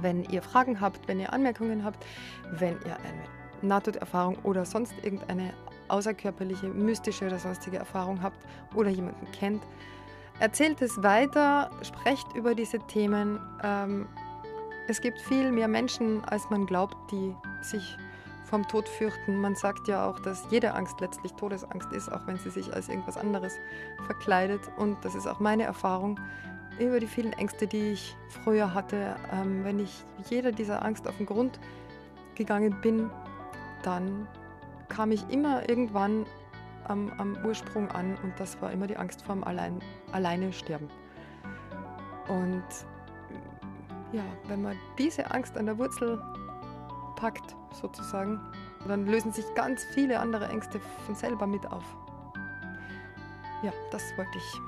Wenn 0.00 0.24
ihr 0.24 0.42
Fragen 0.42 0.80
habt, 0.80 1.06
wenn 1.08 1.20
ihr 1.20 1.32
Anmerkungen 1.32 1.84
habt, 1.84 2.04
wenn 2.52 2.74
ihr 2.84 2.96
eine 2.96 3.24
Nahtoderfahrung 3.62 4.36
oder 4.42 4.64
sonst 4.64 4.94
irgendeine 5.02 5.52
außerkörperliche, 5.88 6.68
mystische 6.68 7.26
oder 7.26 7.38
sonstige 7.38 7.76
Erfahrung 7.76 8.22
habt 8.22 8.38
oder 8.74 8.90
jemanden 8.90 9.30
kennt, 9.32 9.62
erzählt 10.40 10.82
es 10.82 11.02
weiter, 11.02 11.70
sprecht 11.82 12.26
über 12.34 12.54
diese 12.54 12.78
Themen. 12.78 13.40
Ähm, 13.62 14.06
es 14.88 15.00
gibt 15.00 15.20
viel 15.20 15.50
mehr 15.50 15.68
Menschen, 15.68 16.24
als 16.24 16.48
man 16.50 16.66
glaubt, 16.66 16.96
die 17.10 17.34
sich 17.62 17.96
vom 18.44 18.66
Tod 18.68 18.88
fürchten. 18.88 19.40
Man 19.40 19.54
sagt 19.54 19.88
ja 19.88 20.08
auch, 20.08 20.20
dass 20.20 20.46
jede 20.50 20.74
Angst 20.74 21.00
letztlich 21.00 21.32
Todesangst 21.32 21.90
ist, 21.92 22.12
auch 22.12 22.26
wenn 22.26 22.36
sie 22.38 22.50
sich 22.50 22.72
als 22.74 22.88
irgendwas 22.88 23.16
anderes 23.16 23.54
verkleidet. 24.06 24.60
Und 24.76 25.02
das 25.04 25.14
ist 25.14 25.26
auch 25.26 25.40
meine 25.40 25.62
Erfahrung 25.62 26.20
über 26.78 27.00
die 27.00 27.06
vielen 27.06 27.32
Ängste, 27.34 27.66
die 27.66 27.92
ich 27.92 28.16
früher 28.28 28.74
hatte. 28.74 29.16
Ähm, 29.32 29.64
wenn 29.64 29.78
ich 29.78 30.04
jeder 30.28 30.52
dieser 30.52 30.84
Angst 30.84 31.06
auf 31.06 31.16
den 31.16 31.26
Grund 31.26 31.58
gegangen 32.34 32.76
bin, 32.82 33.10
dann 33.82 34.26
kam 34.88 35.12
ich 35.12 35.28
immer 35.30 35.68
irgendwann 35.68 36.26
am, 36.84 37.12
am 37.18 37.36
Ursprung 37.44 37.90
an 37.90 38.16
und 38.22 38.38
das 38.38 38.60
war 38.60 38.72
immer 38.72 38.86
die 38.86 38.96
Angst 38.96 39.22
vor 39.22 39.34
dem 39.34 39.44
Allein, 39.44 39.80
alleine 40.12 40.52
sterben. 40.52 40.88
Und 42.28 42.64
ja, 44.12 44.22
wenn 44.48 44.62
man 44.62 44.76
diese 44.98 45.30
Angst 45.30 45.56
an 45.56 45.66
der 45.66 45.78
Wurzel 45.78 46.22
packt, 47.16 47.54
sozusagen, 47.72 48.40
dann 48.86 49.06
lösen 49.06 49.32
sich 49.32 49.44
ganz 49.54 49.84
viele 49.94 50.18
andere 50.18 50.48
Ängste 50.48 50.80
von 51.06 51.14
selber 51.14 51.46
mit 51.46 51.66
auf. 51.66 51.84
Ja, 53.62 53.72
das 53.90 54.02
wollte 54.16 54.36
ich 54.36 54.60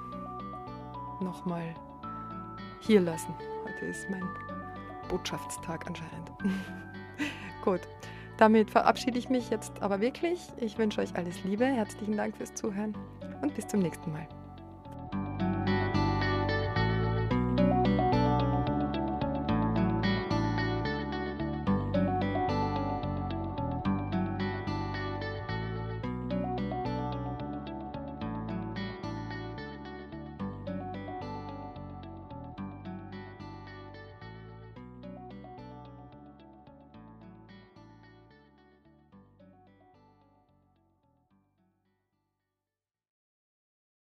nochmal 1.21 1.75
hier 2.80 3.00
lassen. 3.00 3.34
Heute 3.64 3.86
ist 3.86 4.08
mein 4.10 4.28
Botschaftstag 5.08 5.86
anscheinend. 5.86 6.30
Gut, 7.64 7.80
damit 8.36 8.70
verabschiede 8.70 9.18
ich 9.18 9.28
mich 9.28 9.50
jetzt 9.50 9.80
aber 9.82 10.00
wirklich. 10.00 10.40
Ich 10.58 10.78
wünsche 10.78 11.00
euch 11.00 11.14
alles 11.16 11.42
Liebe, 11.44 11.64
herzlichen 11.64 12.16
Dank 12.16 12.36
fürs 12.36 12.54
Zuhören 12.54 12.96
und 13.42 13.54
bis 13.54 13.66
zum 13.66 13.80
nächsten 13.80 14.12
Mal. 14.12 14.28